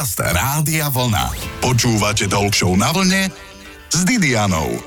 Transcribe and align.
Podcast 0.00 0.32
Rádia 0.32 0.88
Vlna. 0.88 1.28
Počúvate 1.60 2.24
Talk 2.24 2.56
na 2.72 2.88
vlne 2.88 3.28
s 3.92 4.00
Didianou. 4.08 4.80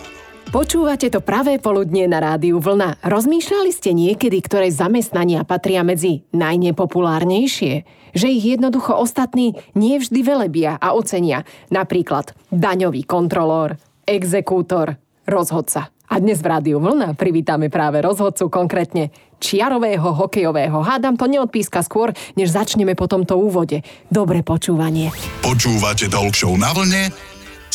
Počúvate 0.49 1.13
to 1.13 1.21
pravé 1.21 1.61
poludnie 1.61 2.09
na 2.09 2.17
rádiu 2.17 2.57
Vlna. 2.57 2.97
Rozmýšľali 3.05 3.69
ste 3.69 3.93
niekedy, 3.93 4.41
ktoré 4.41 4.73
zamestnania 4.73 5.45
patria 5.45 5.85
medzi 5.85 6.25
najnepopulárnejšie? 6.33 7.85
Že 8.17 8.27
ich 8.33 8.57
jednoducho 8.57 8.97
ostatní 8.97 9.53
nie 9.77 10.01
vždy 10.01 10.25
velebia 10.25 10.81
a 10.81 10.97
ocenia. 10.97 11.45
Napríklad 11.69 12.33
daňový 12.49 13.05
kontrolór, 13.05 13.77
exekútor, 14.09 14.97
rozhodca. 15.29 15.93
A 16.09 16.17
dnes 16.17 16.41
v 16.41 16.57
Rádiu 16.57 16.81
Vlna 16.81 17.13
privítame 17.13 17.69
práve 17.69 18.01
rozhodcu, 18.01 18.49
konkrétne 18.49 19.13
čiarového 19.43 20.15
hokejového. 20.15 20.79
Hádam 20.79 21.19
to 21.19 21.27
neodpíska 21.27 21.83
skôr, 21.83 22.15
než 22.39 22.55
začneme 22.55 22.95
po 22.95 23.11
tomto 23.11 23.35
úvode. 23.35 23.83
Dobre 24.07 24.39
počúvanie. 24.39 25.11
Počúvate 25.43 26.07
Talk 26.07 26.31
na 26.55 26.71
vlne 26.71 27.11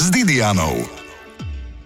s 0.01 0.09
Didianou. 0.09 0.81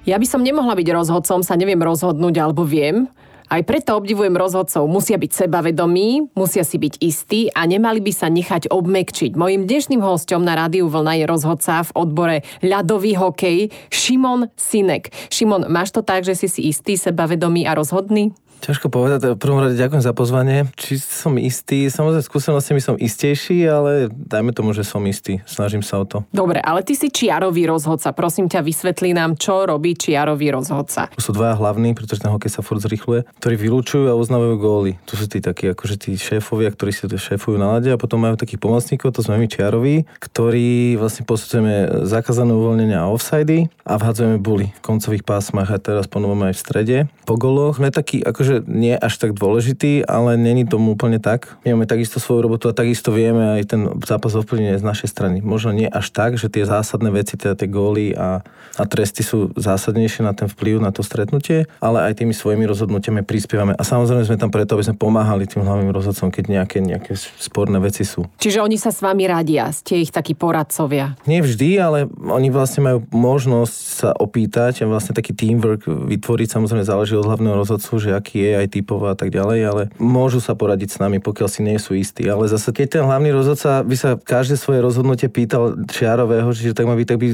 Ja 0.07 0.19
by 0.19 0.27
som 0.27 0.43
nemohla 0.43 0.79
byť 0.79 0.88
rozhodcom, 0.95 1.43
sa 1.43 1.55
neviem 1.59 1.79
rozhodnúť, 1.79 2.34
alebo 2.43 2.66
viem, 2.66 3.07
aj 3.52 3.69
preto 3.69 4.01
obdivujem 4.01 4.33
rozhodcov. 4.33 4.88
Musia 4.88 5.21
byť 5.21 5.45
sebavedomí, 5.45 6.33
musia 6.33 6.65
si 6.65 6.80
byť 6.80 6.95
istí 7.05 7.41
a 7.52 7.69
nemali 7.69 8.01
by 8.01 8.09
sa 8.09 8.33
nechať 8.33 8.73
obmekčiť. 8.73 9.37
Mojím 9.37 9.69
dnešným 9.69 10.01
hostom 10.01 10.41
na 10.41 10.57
rádiu 10.57 10.88
Vlna 10.88 11.21
je 11.21 11.27
rozhodca 11.29 11.85
v 11.85 11.91
odbore 11.93 12.37
ľadový 12.65 13.12
hokej 13.21 13.69
Šimon 13.93 14.49
Sinek. 14.57 15.12
Šimon, 15.29 15.69
máš 15.69 15.93
to 15.93 16.01
tak, 16.01 16.24
že 16.24 16.33
si 16.33 16.49
si 16.49 16.73
istý, 16.73 16.96
sebavedomý 16.96 17.69
a 17.69 17.77
rozhodný? 17.77 18.33
Ťažko 18.62 18.95
povedať, 18.95 19.34
v 19.34 19.43
prvom 19.43 19.59
rade 19.59 19.75
ďakujem 19.75 20.07
za 20.07 20.15
pozvanie. 20.15 20.71
Či 20.79 21.02
som 21.02 21.34
istý, 21.34 21.91
samozrejme 21.91 22.23
skúsenostiami 22.23 22.79
som 22.79 22.95
istejší, 22.95 23.66
ale 23.66 24.07
dajme 24.07 24.55
tomu, 24.55 24.71
že 24.71 24.87
som 24.87 25.02
istý. 25.02 25.43
Snažím 25.51 25.83
sa 25.83 25.98
o 25.98 26.07
to. 26.07 26.23
Dobre, 26.30 26.62
ale 26.62 26.87
ty 26.87 26.95
si 26.95 27.11
čiarový 27.11 27.66
rozhodca. 27.66 28.15
Prosím 28.15 28.47
ťa, 28.47 28.62
vysvetlí 28.62 29.18
nám, 29.18 29.35
čo 29.35 29.66
robí 29.66 29.99
čiarový 29.99 30.55
rozhodca. 30.55 31.10
Sú 31.18 31.35
dvaja 31.35 31.59
hlavní, 31.59 31.99
pretože 31.99 32.23
ten 32.23 32.30
hokej 32.30 32.55
sa 32.55 32.63
furt 32.63 32.79
zrychluje, 32.79 33.27
ktorí 33.43 33.55
vylúčujú 33.59 34.07
a 34.07 34.15
uznávajú 34.15 34.55
góly. 34.63 34.93
Tu 35.10 35.18
sú 35.18 35.27
tí 35.27 35.43
takí, 35.43 35.74
akože 35.74 35.99
tí 35.99 36.15
šéfovia, 36.15 36.71
ktorí 36.71 36.95
si 36.95 37.10
šéfujú 37.10 37.59
na 37.59 37.74
lade 37.74 37.90
a 37.90 37.99
potom 37.99 38.23
majú 38.23 38.38
takých 38.38 38.63
pomocníkov, 38.63 39.10
to 39.10 39.27
sme 39.27 39.43
my 39.43 39.51
čiaroví, 39.51 40.07
ktorí 40.23 40.95
vlastne 41.02 41.27
posudzujeme 41.27 42.07
zakázané 42.07 42.55
uvoľnenia 42.55 43.02
a 43.02 43.10
offsidy 43.10 43.66
a 43.83 43.99
vhadzujeme 43.99 44.38
buly 44.38 44.71
v 44.71 44.80
koncových 44.85 45.27
pásmach 45.27 45.71
a 45.71 45.83
teraz 45.83 46.07
po 46.07 46.23
aj 46.23 46.55
v 46.55 46.60
strede. 46.60 46.96
Po 47.27 47.35
goloch 47.35 47.79
sme 47.80 47.95
takí, 47.95 48.23
akože 48.23 48.52
akože 48.53 48.69
nie 48.69 48.93
až 48.93 49.15
tak 49.17 49.33
dôležitý, 49.33 50.05
ale 50.05 50.37
není 50.37 50.69
tomu 50.69 50.93
úplne 50.93 51.17
tak. 51.17 51.57
My 51.65 51.73
máme 51.73 51.89
takisto 51.89 52.21
svoju 52.21 52.45
robotu 52.45 52.69
a 52.69 52.77
takisto 52.77 53.09
vieme 53.09 53.57
aj 53.57 53.63
ten 53.65 53.81
zápas 54.05 54.37
ovplyvňuje 54.37 54.77
z 54.77 54.85
našej 54.85 55.09
strany. 55.09 55.37
Možno 55.41 55.73
nie 55.73 55.89
až 55.89 56.13
tak, 56.13 56.37
že 56.37 56.53
tie 56.53 56.69
zásadné 56.69 57.09
veci, 57.09 57.41
teda 57.41 57.57
tie 57.57 57.69
góly 57.73 58.13
a, 58.13 58.45
a 58.77 58.83
tresty 58.85 59.25
sú 59.25 59.57
zásadnejšie 59.57 60.29
na 60.29 60.37
ten 60.37 60.53
vplyv 60.53 60.85
na 60.85 60.93
to 60.93 61.01
stretnutie, 61.01 61.65
ale 61.80 62.05
aj 62.05 62.21
tými 62.21 62.37
svojimi 62.37 62.69
rozhodnutiami 62.69 63.25
prispievame. 63.25 63.73
A 63.73 63.83
samozrejme 63.83 64.28
sme 64.28 64.37
tam 64.37 64.53
preto, 64.53 64.77
aby 64.77 64.84
sme 64.84 65.00
pomáhali 65.00 65.49
tým 65.49 65.65
hlavným 65.65 65.89
rozhodcom, 65.89 66.28
keď 66.28 66.45
nejaké, 66.61 66.84
nejaké 66.84 67.17
sporné 67.17 67.81
veci 67.81 68.05
sú. 68.05 68.28
Čiže 68.37 68.61
oni 68.61 68.77
sa 68.77 68.93
s 68.93 69.00
vami 69.00 69.25
radia, 69.25 69.73
ste 69.73 70.05
ich 70.05 70.12
takí 70.12 70.37
poradcovia? 70.37 71.17
Nie 71.25 71.41
vždy, 71.41 71.71
ale 71.81 71.99
oni 72.21 72.53
vlastne 72.53 72.84
majú 72.84 72.99
možnosť 73.09 73.77
sa 74.05 74.11
opýtať 74.12 74.84
a 74.84 74.91
vlastne 74.91 75.17
taký 75.17 75.33
teamwork 75.33 75.87
vytvoriť. 75.87 76.49
Samozrejme 76.53 76.84
záleží 76.84 77.15
od 77.17 77.25
hlavného 77.25 77.56
rozhodcu, 77.56 78.03
že 78.03 78.11
aký 78.12 78.41
je 78.41 78.41
aj 78.50 78.66
typová 78.75 79.15
a 79.15 79.19
tak 79.19 79.31
ďalej, 79.31 79.59
ale 79.62 79.82
môžu 80.00 80.43
sa 80.43 80.59
poradiť 80.59 80.97
s 80.97 80.98
nami, 80.98 81.22
pokiaľ 81.22 81.48
si 81.48 81.60
nie 81.62 81.78
sú 81.78 81.94
istí. 81.94 82.26
Ale 82.26 82.50
zase, 82.50 82.75
keď 82.75 82.99
ten 82.99 83.03
hlavný 83.06 83.31
rozhodca 83.31 83.87
by 83.87 83.97
sa 83.97 84.10
každé 84.19 84.59
svoje 84.59 84.82
rozhodnutie 84.82 85.31
pýtal 85.31 85.78
Čiarového, 85.87 86.50
čiže 86.50 86.75
tak 86.75 86.88
ma 86.91 86.99
by 86.99 87.04
tak 87.06 87.19
by 87.22 87.28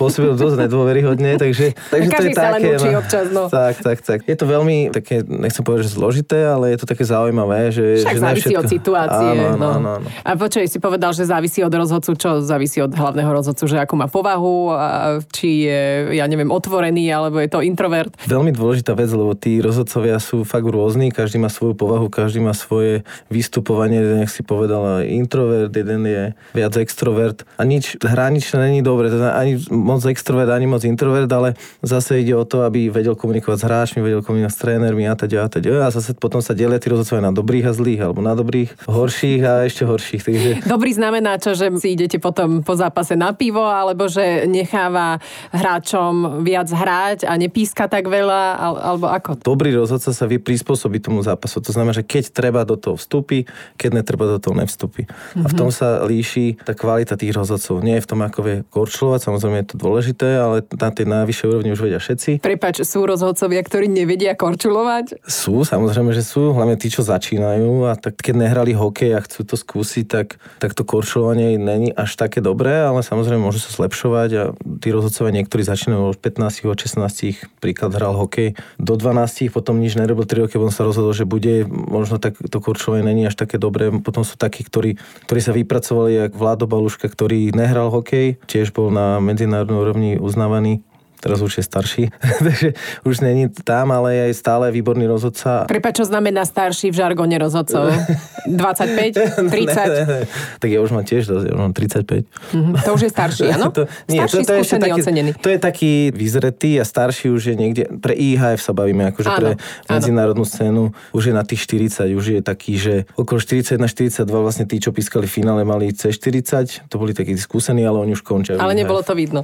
pôsobil 0.00 0.32
dosť 0.32 0.66
nedôveryhodne, 0.66 1.36
takže, 1.36 1.76
takže 1.92 2.08
to 2.08 2.22
je 2.22 2.34
také. 2.34 2.70
No, 2.76 3.00
občas, 3.02 3.26
no. 3.34 3.42
Tak, 3.50 3.74
tak, 3.82 3.98
tak. 4.00 4.18
Je 4.24 4.36
to 4.38 4.46
veľmi 4.48 4.94
také, 4.94 5.20
nechcem 5.26 5.66
povedať, 5.66 5.90
že 5.90 5.92
zložité, 5.98 6.38
ale 6.46 6.72
je 6.72 6.78
to 6.80 6.86
také 6.86 7.04
zaujímavé. 7.04 7.74
Že, 7.74 7.84
Však 8.06 8.16
že 8.16 8.22
závisí 8.22 8.52
všetko... 8.54 8.60
od 8.62 8.64
situácie. 8.70 9.28
Áno, 9.36 9.58
no. 9.58 9.68
áno, 9.76 9.88
áno. 10.00 10.08
A 10.22 10.30
počuj, 10.38 10.64
si 10.70 10.78
povedal, 10.78 11.10
že 11.12 11.26
závisí 11.26 11.60
od 11.66 11.74
rozhodcu, 11.74 12.14
čo 12.14 12.40
závisí 12.40 12.78
od 12.78 12.94
hlavného 12.94 13.30
rozhodcu, 13.34 13.64
že 13.66 13.76
akú 13.82 13.98
má 13.98 14.06
povahu, 14.06 14.70
a 14.72 15.18
či 15.34 15.66
je, 15.66 15.82
ja 16.14 16.24
neviem, 16.30 16.48
otvorený, 16.48 17.10
alebo 17.10 17.42
je 17.42 17.50
to 17.50 17.60
introvert. 17.60 18.14
Veľmi 18.30 18.54
dôležitá 18.54 18.94
vec, 18.94 19.10
lebo 19.10 19.34
tí 19.34 19.58
rozhodcovia 19.58 20.22
sú 20.22 20.45
fakt 20.46 20.64
rôzni, 20.64 21.10
každý 21.10 21.42
má 21.42 21.50
svoju 21.50 21.74
povahu, 21.74 22.08
každý 22.08 22.40
má 22.40 22.54
svoje 22.54 23.02
vystupovanie, 23.28 23.98
jeden, 23.98 24.22
jak 24.24 24.32
si 24.32 24.42
povedal, 24.46 25.02
introvert, 25.02 25.74
jeden 25.74 26.06
je 26.06 26.22
viac 26.54 26.72
extrovert 26.78 27.42
a 27.58 27.66
nič 27.66 27.98
hraničné 28.00 28.70
není 28.70 28.80
dobre, 28.80 29.10
teda 29.10 29.34
ani 29.34 29.58
moc 29.68 30.06
extrovert, 30.06 30.48
ani 30.54 30.66
moc 30.70 30.86
introvert, 30.86 31.28
ale 31.32 31.58
zase 31.82 32.22
ide 32.22 32.32
o 32.38 32.46
to, 32.46 32.62
aby 32.62 32.88
vedel 32.88 33.18
komunikovať 33.18 33.58
s 33.58 33.64
hráčmi, 33.66 34.00
vedel 34.00 34.22
komunikovať 34.22 34.54
s 34.54 34.60
trénermi 34.62 35.04
a 35.10 35.14
teda 35.18 35.44
a 35.44 35.48
teda. 35.50 35.68
A 35.82 35.90
zase 35.90 36.14
potom 36.14 36.38
sa 36.38 36.54
delia 36.54 36.78
tí 36.78 36.88
rozhodcovia 36.92 37.26
na 37.26 37.34
dobrých 37.34 37.66
a 37.68 37.72
zlých, 37.74 38.00
alebo 38.06 38.22
na 38.22 38.38
dobrých, 38.38 38.86
horších 38.86 39.42
a 39.42 39.52
ešte 39.66 39.82
horších. 39.82 40.22
Takže... 40.22 40.50
Dobrý 40.74 40.92
znamená 40.94 41.40
čo, 41.42 41.56
že 41.56 41.72
si 41.80 41.98
idete 41.98 42.22
potom 42.22 42.62
po 42.62 42.78
zápase 42.78 43.18
na 43.18 43.34
pivo, 43.34 43.64
alebo 43.64 44.06
že 44.06 44.46
necháva 44.46 45.18
hráčom 45.50 46.44
viac 46.46 46.68
hrať 46.70 47.26
a 47.26 47.32
nepíska 47.34 47.90
tak 47.90 48.06
veľa, 48.06 48.42
alebo 48.60 49.06
ako? 49.10 49.40
Dobrý 49.42 49.74
rozhodca 49.74 50.12
sa 50.12 50.25
vie 50.26 50.42
prispôsobiť 50.42 51.10
tomu 51.10 51.22
zápasu. 51.22 51.62
To 51.62 51.72
znamená, 51.72 51.96
že 51.96 52.04
keď 52.04 52.34
treba 52.34 52.62
do 52.66 52.74
toho 52.76 52.98
vstúpi, 52.98 53.46
keď 53.80 54.02
netreba 54.02 54.26
do 54.26 54.38
toho 54.42 54.54
nevstúpi. 54.58 55.06
Mm-hmm. 55.06 55.44
A 55.44 55.46
v 55.46 55.54
tom 55.54 55.70
mhm. 55.70 55.74
sa 55.74 55.88
líši 56.04 56.60
tá 56.62 56.74
kvalita 56.74 57.16
tých 57.16 57.32
rozhodcov. 57.32 57.80
Nie 57.80 57.98
je 57.98 58.04
v 58.04 58.10
tom, 58.10 58.20
ako 58.22 58.38
vie 58.42 58.56
korčľovať, 58.68 59.20
samozrejme 59.22 59.56
je 59.62 59.68
to 59.72 59.76
dôležité, 59.78 60.28
ale 60.38 60.56
na 60.66 60.90
tej 60.90 61.06
najvyššej 61.08 61.46
úrovni 61.48 61.70
už 61.72 61.80
vedia 61.86 62.00
všetci. 62.02 62.42
Prepač, 62.42 62.82
sú 62.82 63.06
rozhodcovia, 63.06 63.62
ktorí 63.62 63.86
nevedia 63.86 64.34
korčulovať? 64.34 65.22
Sú, 65.26 65.62
samozrejme, 65.62 66.12
že 66.12 66.26
sú, 66.26 66.52
hlavne 66.52 66.76
tí, 66.76 66.90
čo 66.90 67.06
začínajú 67.06 67.88
a 67.88 67.94
tak 67.94 68.18
keď 68.18 68.34
nehrali 68.46 68.72
hokej 68.76 69.16
a 69.16 69.20
chcú 69.22 69.46
to 69.46 69.56
skúsiť, 69.56 70.04
tak, 70.06 70.36
tak 70.58 70.74
to 70.74 70.82
korčulovanie 70.82 71.56
není 71.56 71.90
až 71.94 72.18
také 72.18 72.42
dobré, 72.42 72.82
ale 72.84 73.00
samozrejme 73.00 73.42
môžu 73.42 73.62
sa 73.62 73.70
zlepšovať 73.74 74.30
a 74.34 74.42
tí 74.82 74.88
rozhodcovia 74.90 75.42
niektorí 75.42 75.62
začínajú 75.62 76.14
od 76.14 76.18
15, 76.18 76.66
od 76.66 76.78
16, 76.78 77.62
príklad 77.62 77.94
hral 77.94 78.14
hokej 78.16 78.58
do 78.76 78.94
12, 78.94 79.52
potom 79.52 79.78
nič 79.78 79.94
nerobil 80.16 80.48
3 80.48 80.48
roky, 80.48 80.56
potom 80.56 80.72
sa 80.72 80.88
rozhodol, 80.88 81.12
že 81.12 81.28
bude, 81.28 81.68
možno 81.68 82.16
tak 82.16 82.40
to 82.40 82.58
kurčové 82.64 83.04
není 83.04 83.28
až 83.28 83.36
také 83.36 83.60
dobré. 83.60 83.92
Potom 83.92 84.24
sú 84.24 84.40
takí, 84.40 84.64
ktorí, 84.64 84.96
ktorí 85.28 85.40
sa 85.44 85.52
vypracovali, 85.52 86.16
jak 86.16 86.32
Vládo 86.32 86.64
Baluška, 86.64 87.12
ktorý 87.12 87.52
nehral 87.52 87.92
hokej, 87.92 88.40
tiež 88.48 88.72
bol 88.72 88.88
na 88.88 89.20
medzinárodnej 89.20 89.76
úrovni 89.76 90.10
uznávaný 90.16 90.80
teraz 91.26 91.42
už 91.42 91.58
je 91.58 91.64
starší, 91.66 92.04
takže 92.46 92.68
už 93.02 93.20
není 93.20 93.50
tam, 93.66 93.90
ale 93.90 94.30
je 94.30 94.38
stále 94.38 94.70
výborný 94.70 95.10
rozhodca. 95.10 95.66
Prepač, 95.66 95.98
čo 95.98 96.06
znamená 96.06 96.46
starší 96.46 96.94
v 96.94 96.96
žargone 97.02 97.36
rozhodcov? 97.42 97.90
25? 98.46 99.50
30? 99.50 99.50
Ne, 99.50 99.86
ne, 99.90 100.04
ne. 100.06 100.20
Tak 100.62 100.68
ja 100.70 100.78
už 100.78 100.94
mám 100.94 101.02
tiež 101.02 101.26
dosť, 101.26 101.44
ja 101.50 101.52
už 101.58 101.60
mám 101.66 101.74
35. 101.74 102.30
Mm-hmm. 102.30 102.74
To 102.86 102.90
už 102.94 103.02
je 103.02 103.10
starší, 103.10 103.44
áno? 103.58 103.74
To, 103.74 103.90
nie, 104.06 104.22
starší, 104.22 104.36
to, 104.38 104.46
to, 104.46 104.52
je 104.54 104.64
taký, 104.78 105.00
ocenený. 105.02 105.30
To 105.42 105.48
je 105.50 105.58
taký 105.58 105.92
vyzretý 106.14 106.70
a 106.78 106.84
starší 106.86 107.34
už 107.34 107.42
je 107.52 107.54
niekde, 107.58 107.82
pre 107.98 108.14
IHF 108.14 108.62
sa 108.62 108.70
bavíme, 108.70 109.10
akože 109.10 109.30
áno, 109.34 109.38
pre 109.38 109.50
medzinárodnú 109.90 110.46
áno. 110.46 110.52
scénu, 110.54 110.82
už 111.10 111.22
je 111.26 111.34
na 111.34 111.42
tých 111.42 111.66
40, 111.66 112.14
už 112.14 112.24
je 112.38 112.40
taký, 112.40 112.78
že 112.78 112.94
okolo 113.18 113.42
40 113.42 113.82
na 113.82 113.90
42 113.90 114.22
vlastne 114.30 114.64
tí, 114.64 114.78
čo 114.78 114.94
pískali 114.94 115.26
v 115.26 115.32
finále, 115.42 115.66
mali 115.66 115.90
C40, 115.90 116.86
to 116.86 116.94
boli 117.02 117.10
takí 117.10 117.34
skúsení, 117.34 117.82
ale 117.82 117.98
oni 117.98 118.14
už 118.14 118.22
končia. 118.22 118.62
Ale 118.62 118.78
nebolo 118.78 119.02
to 119.02 119.18
vidno. 119.18 119.42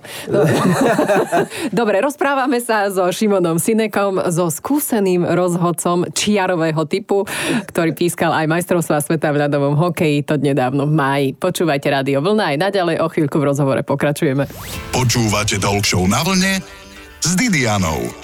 Dobre, 1.73 2.05
rozprávame 2.05 2.61
sa 2.61 2.93
so 2.93 3.09
Šimonom 3.09 3.57
Sinekom, 3.57 4.21
so 4.29 4.53
skúseným 4.53 5.25
rozhodcom 5.25 6.05
čiarového 6.13 6.85
typu, 6.85 7.25
ktorý 7.65 7.97
pískal 7.97 8.29
aj 8.37 8.45
majstrovstvá 8.45 9.01
sveta 9.01 9.33
v 9.33 9.49
ľadovom 9.49 9.81
hokeji, 9.81 10.21
to 10.21 10.37
nedávno 10.37 10.85
v 10.85 10.93
máji. 10.93 11.29
Počúvajte 11.33 11.89
Rádio 11.89 12.21
Vlna 12.21 12.53
aj 12.53 12.57
naďalej, 12.61 12.97
o 13.01 13.09
chvíľku 13.09 13.41
v 13.41 13.49
rozhovore 13.49 13.81
pokračujeme. 13.81 14.45
Počúvate 14.93 15.57
Talk 15.57 15.89
na 16.05 16.21
vlne 16.21 16.61
s 17.25 17.33
Didianou. 17.41 18.22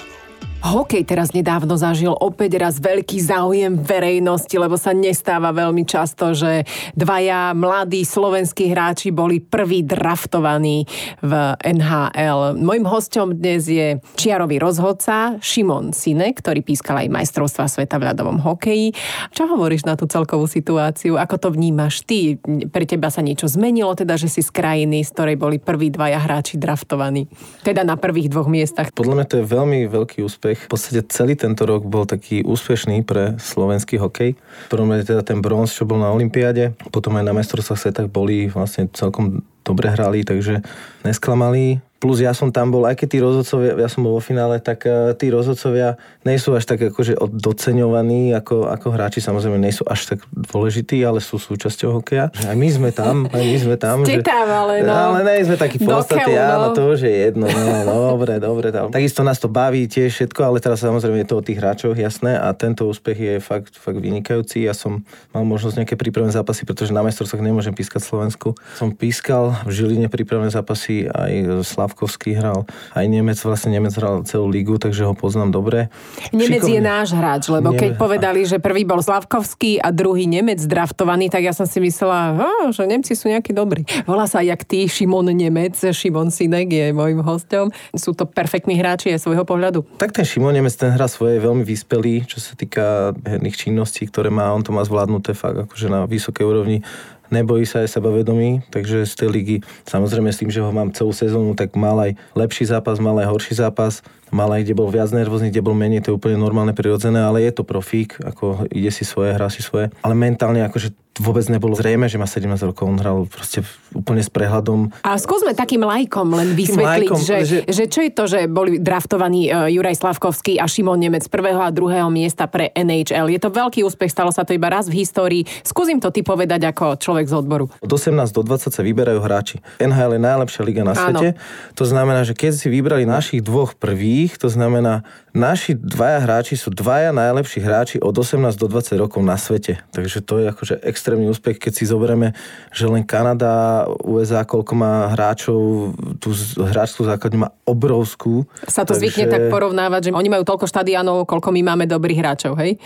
Hokej 0.59 1.07
teraz 1.07 1.31
nedávno 1.31 1.79
zažil 1.79 2.11
opäť 2.11 2.59
raz 2.59 2.83
veľký 2.83 3.15
záujem 3.23 3.79
verejnosti, 3.79 4.51
lebo 4.59 4.75
sa 4.75 4.91
nestáva 4.91 5.55
veľmi 5.55 5.87
často, 5.87 6.35
že 6.35 6.67
dvaja 6.99 7.55
mladí 7.55 8.03
slovenskí 8.03 8.67
hráči 8.67 9.15
boli 9.15 9.39
prví 9.39 9.87
draftovaní 9.87 10.83
v 11.23 11.31
NHL. 11.63 12.59
Mojím 12.59 12.85
hostom 12.91 13.39
dnes 13.39 13.71
je 13.71 14.03
čiarový 14.19 14.59
rozhodca 14.59 15.39
Šimon 15.39 15.95
Sine, 15.95 16.35
ktorý 16.35 16.59
pískal 16.59 17.07
aj 17.07 17.07
majstrovstva 17.07 17.71
sveta 17.71 17.95
v 17.95 18.11
ľadovom 18.11 18.43
hokeji. 18.43 18.91
Čo 19.31 19.47
hovoríš 19.47 19.87
na 19.87 19.95
tú 19.95 20.11
celkovú 20.11 20.43
situáciu? 20.43 21.15
Ako 21.15 21.39
to 21.39 21.55
vnímaš 21.55 22.03
ty? 22.03 22.35
Pre 22.67 22.83
teba 22.83 23.07
sa 23.07 23.23
niečo 23.23 23.47
zmenilo, 23.47 23.95
teda, 23.95 24.19
že 24.19 24.27
si 24.27 24.43
z 24.43 24.51
krajiny, 24.51 25.07
z 25.07 25.09
ktorej 25.15 25.39
boli 25.39 25.55
prví 25.55 25.87
dvaja 25.87 26.19
hráči 26.19 26.59
draftovaní? 26.59 27.31
Teda 27.63 27.87
na 27.87 27.95
prvých 27.95 28.27
dvoch 28.27 28.51
miestach. 28.51 28.91
Podľa 28.91 29.23
mňa 29.23 29.27
to 29.31 29.39
je 29.39 29.45
veľmi 29.47 29.79
veľký 29.87 30.19
úspech 30.27 30.48
úspech. 30.49 30.65
V 30.65 30.69
podstate 30.69 31.01
celý 31.09 31.33
tento 31.37 31.65
rok 31.69 31.85
bol 31.85 32.09
taký 32.09 32.41
úspešný 32.41 33.05
pre 33.05 33.37
slovenský 33.37 34.01
hokej. 34.01 34.33
V 34.33 34.69
prvom 34.71 34.89
rade 34.89 35.05
teda 35.05 35.21
ten 35.21 35.41
bronz, 35.41 35.73
čo 35.73 35.85
bol 35.85 36.01
na 36.01 36.09
Olympiáde, 36.09 36.73
potom 36.89 37.13
aj 37.17 37.25
na 37.25 37.33
majstrovstvách 37.37 37.79
sveta 37.79 38.01
boli 38.09 38.49
vlastne 38.49 38.89
celkom 38.97 39.45
dobre 39.61 39.93
hrali, 39.93 40.25
takže 40.25 40.65
nesklamali. 41.05 41.77
Plus 41.99 42.23
ja 42.23 42.31
som 42.31 42.47
tam 42.47 42.71
bol, 42.71 42.87
aj 42.87 42.95
keď 42.95 43.07
tí 43.11 43.19
rozhodcovia, 43.19 43.75
ja 43.75 43.91
som 43.91 44.07
bol 44.07 44.15
vo 44.15 44.23
finále, 44.23 44.63
tak 44.63 44.87
uh, 44.87 45.11
tí 45.19 45.27
rozhodcovia 45.27 45.99
nie 46.23 46.39
sú 46.39 46.55
až 46.55 46.63
tak 46.63 46.79
akože 46.79 47.19
doceňovaní 47.19 48.31
ako, 48.39 48.71
ako 48.71 48.87
hráči, 48.95 49.19
samozrejme 49.19 49.59
nie 49.59 49.75
sú 49.75 49.83
až 49.83 50.15
tak 50.15 50.23
dôležití, 50.31 51.03
ale 51.03 51.19
sú 51.19 51.35
súčasťou 51.35 51.99
hokeja. 51.99 52.31
Aj 52.31 52.55
my 52.55 52.69
sme 52.71 52.95
tam, 52.95 53.27
aj 53.27 53.43
my 53.43 53.57
sme 53.59 53.75
tam. 53.75 54.07
Ste 54.07 54.23
že, 54.23 54.31
tam, 54.31 54.47
ale 54.47 54.87
no. 54.87 54.95
Ale 54.95 55.27
nie 55.27 55.43
sme 55.43 55.59
takí 55.59 55.75
podstatí, 55.75 56.31
no. 56.31 56.39
áno, 56.39 56.67
to 56.71 56.87
už 56.95 57.03
je 57.03 57.13
jedno. 57.27 57.51
No, 57.51 57.59
no, 57.83 57.95
dobre, 58.15 58.39
dobre. 58.39 58.71
Tam. 58.71 58.95
Takisto 58.95 59.27
nás 59.27 59.35
to 59.35 59.51
baví 59.51 59.83
tiež 59.91 60.15
všetko, 60.15 60.39
ale 60.39 60.63
teraz 60.63 60.79
samozrejme 60.79 61.19
je 61.19 61.27
to 61.27 61.35
o 61.35 61.43
tých 61.43 61.59
hráčoch, 61.59 61.99
jasné, 61.99 62.39
a 62.39 62.47
tento 62.55 62.87
úspech 62.87 63.17
je 63.19 63.33
fakt, 63.43 63.75
fakt 63.75 63.99
vynikajúci. 63.99 64.63
Ja 64.63 64.71
som 64.71 65.03
mal 65.35 65.43
možnosť 65.43 65.83
nejaké 65.83 65.99
prípravné 65.99 66.31
zápasy, 66.31 66.63
pretože 66.63 66.95
na 66.95 67.03
majstrovstvách 67.03 67.43
nemôžem 67.43 67.75
pískať 67.75 68.07
Slovensku. 68.07 68.55
Som 68.79 68.95
pískal 68.95 69.51
v 69.67 69.71
Žiline 69.75 70.07
prípravné 70.07 70.47
zápasy 70.47 71.11
aj 71.11 71.63
Slav 71.67 71.88
Slavkovský 71.89 72.37
hral, 72.37 72.69
aj 72.93 73.05
Nemec, 73.09 73.41
vlastne 73.41 73.73
Nemec 73.73 73.97
hral 73.97 74.21
celú 74.21 74.45
ligu, 74.45 74.77
takže 74.77 75.09
ho 75.09 75.17
poznám 75.17 75.49
dobre. 75.49 75.89
Nemec 76.29 76.61
Šikovný. 76.61 76.77
je 76.77 76.81
náš 76.85 77.09
hráč, 77.17 77.49
lebo 77.49 77.73
keď 77.73 77.97
povedali, 77.97 78.45
že 78.45 78.61
prvý 78.61 78.85
bol 78.85 79.01
Slavkovský 79.01 79.81
a 79.81 79.89
druhý 79.89 80.29
Nemec 80.29 80.61
draftovaný, 80.61 81.33
tak 81.33 81.49
ja 81.49 81.53
som 81.57 81.65
si 81.65 81.81
myslela, 81.81 82.37
oh, 82.37 82.69
že 82.69 82.85
Nemci 82.85 83.17
sú 83.17 83.33
nejakí 83.33 83.57
dobrí. 83.57 83.89
Volá 84.05 84.29
sa 84.29 84.45
jak 84.45 84.61
ty, 84.69 84.85
Šimon 84.85 85.33
Nemec, 85.33 85.73
Šimon 85.81 86.29
Sinek 86.29 86.69
je 86.69 86.93
môjim 86.93 87.25
hostom. 87.25 87.73
Sú 87.97 88.13
to 88.13 88.29
perfektní 88.29 88.77
hráči 88.77 89.09
aj 89.09 89.25
svojho 89.25 89.49
pohľadu. 89.49 89.81
Tak 89.97 90.13
ten 90.13 90.29
Šimon 90.29 90.53
Nemec, 90.53 90.77
ten 90.77 90.93
hra 90.93 91.09
svoje 91.09 91.41
veľmi 91.41 91.65
vyspelý, 91.65 92.29
čo 92.29 92.37
sa 92.37 92.53
týka 92.53 93.17
herných 93.25 93.57
činností, 93.57 94.05
ktoré 94.05 94.29
má, 94.29 94.53
on 94.53 94.61
to 94.61 94.69
má 94.69 94.85
zvládnuté 94.85 95.33
fakt 95.33 95.65
akože 95.65 95.89
na 95.89 96.05
vysokej 96.05 96.45
úrovni 96.45 96.85
nebojí 97.29 97.65
sa 97.65 97.85
aj 97.85 97.95
sebavedomí, 97.97 98.67
takže 98.69 99.05
z 99.05 99.13
tej 99.15 99.29
ligy, 99.29 99.57
samozrejme 99.85 100.29
s 100.29 100.41
tým, 100.41 100.51
že 100.53 100.61
ho 100.61 100.69
mám 100.69 100.93
celú 100.93 101.13
sezónu, 101.13 101.57
tak 101.57 101.73
mal 101.73 101.97
aj 101.97 102.11
lepší 102.35 102.69
zápas, 102.69 103.01
mal 103.01 103.17
aj 103.21 103.29
horší 103.29 103.53
zápas, 103.57 104.01
mal 104.29 104.49
aj 104.53 104.65
kde 104.65 104.77
bol 104.77 104.89
viac 104.89 105.09
nervózny, 105.13 105.49
kde 105.49 105.65
bol 105.65 105.77
menej, 105.77 106.05
to 106.05 106.13
je 106.13 106.17
úplne 106.17 106.37
normálne, 106.37 106.73
prirodzené, 106.73 107.21
ale 107.21 107.45
je 107.45 107.51
to 107.53 107.63
profík, 107.65 108.17
ako 108.21 108.69
ide 108.69 108.89
si 108.93 109.03
svoje, 109.03 109.35
hrá 109.35 109.49
si 109.49 109.61
svoje, 109.61 109.91
ale 110.01 110.13
mentálne 110.15 110.63
akože 110.65 110.93
vôbec 111.19 111.43
nebolo 111.51 111.75
zrejme, 111.75 112.07
že 112.07 112.15
má 112.15 112.23
17 112.23 112.47
rokov, 112.63 112.87
on 112.87 112.97
hral 112.97 113.27
proste 113.27 113.59
úplne 113.91 114.23
s 114.23 114.31
prehľadom. 114.31 114.95
A 115.03 115.19
skúsme 115.19 115.51
takým 115.51 115.83
lajkom 115.83 116.31
len 116.31 116.55
vysvetliť, 116.55 117.11
lajkom, 117.11 117.19
že, 117.19 117.37
že... 117.43 117.57
že 117.67 117.83
čo 117.91 117.99
je 118.07 118.11
to, 118.15 118.23
že 118.25 118.39
boli 118.47 118.79
draftovaní 118.79 119.51
uh, 119.51 119.67
Juraj 119.67 119.99
Slavkovský 119.99 120.57
a 120.57 120.65
Šimon 120.65 120.95
Nemec 120.95 121.27
prvého 121.27 121.59
a 121.59 121.69
druhého 121.69 122.07
miesta 122.07 122.47
pre 122.47 122.71
NHL. 122.71 123.35
Je 123.35 123.39
to 123.43 123.51
veľký 123.51 123.83
úspech, 123.83 124.09
stalo 124.09 124.31
sa 124.31 124.47
to 124.47 124.55
iba 124.55 124.71
raz 124.71 124.87
v 124.87 125.03
histórii. 125.03 125.43
Skúsim 125.61 125.99
to 125.99 126.07
ty 126.09 126.23
povedať 126.23 126.71
ako 126.71 126.95
človek 126.95 127.27
z 127.27 127.35
odboru. 127.35 127.67
Od 127.67 127.91
18 127.91 128.15
do 128.31 128.41
20 128.47 128.71
sa 128.71 128.81
vyberajú 128.81 129.19
hráči. 129.19 129.59
NHL 129.83 130.15
je 130.15 130.21
najlepšia 130.23 130.61
liga 130.63 130.87
na 130.87 130.95
svete. 130.95 131.35
Áno. 131.35 131.75
To 131.75 131.83
znamená, 131.83 132.23
že 132.23 132.31
keď 132.31 132.55
si 132.55 132.67
vybrali 132.71 133.03
našich 133.03 133.43
dvoch 133.43 133.75
prvých, 133.75 134.18
to 134.27 134.49
znamená, 134.51 135.07
naši 135.31 135.77
dvaja 135.77 136.19
hráči 136.25 136.57
sú 136.57 136.73
dvaja 136.73 137.13
najlepší 137.13 137.59
hráči 137.61 137.97
od 138.01 138.11
18 138.11 138.57
do 138.57 138.67
20 138.67 138.99
rokov 138.99 139.21
na 139.23 139.37
svete. 139.37 139.79
Takže 139.93 140.19
to 140.25 140.41
je 140.41 140.45
akože 140.49 140.75
extrémny 140.83 141.29
úspech, 141.29 141.61
keď 141.61 141.71
si 141.77 141.83
zoberieme, 141.85 142.33
že 142.73 142.89
len 142.89 143.05
Kanada, 143.05 143.85
USA, 144.03 144.43
koľko 144.43 144.73
má 144.75 145.13
hráčov, 145.13 145.93
tú 146.19 146.33
hráčskú 146.59 147.05
základňu 147.05 147.47
má 147.47 147.49
obrovskú. 147.63 148.43
Sa 148.67 148.83
to 148.83 148.97
takže... 148.97 148.99
zvykne 148.99 149.25
tak 149.29 149.43
porovnávať, 149.47 150.09
že 150.09 150.17
oni 150.17 150.29
majú 150.33 150.43
toľko 150.43 150.65
štadianov, 150.65 151.29
koľko 151.29 151.53
my 151.53 151.61
máme 151.63 151.85
dobrých 151.85 152.19
hráčov, 152.19 152.57
hej? 152.57 152.81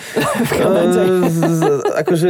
akože 2.03 2.29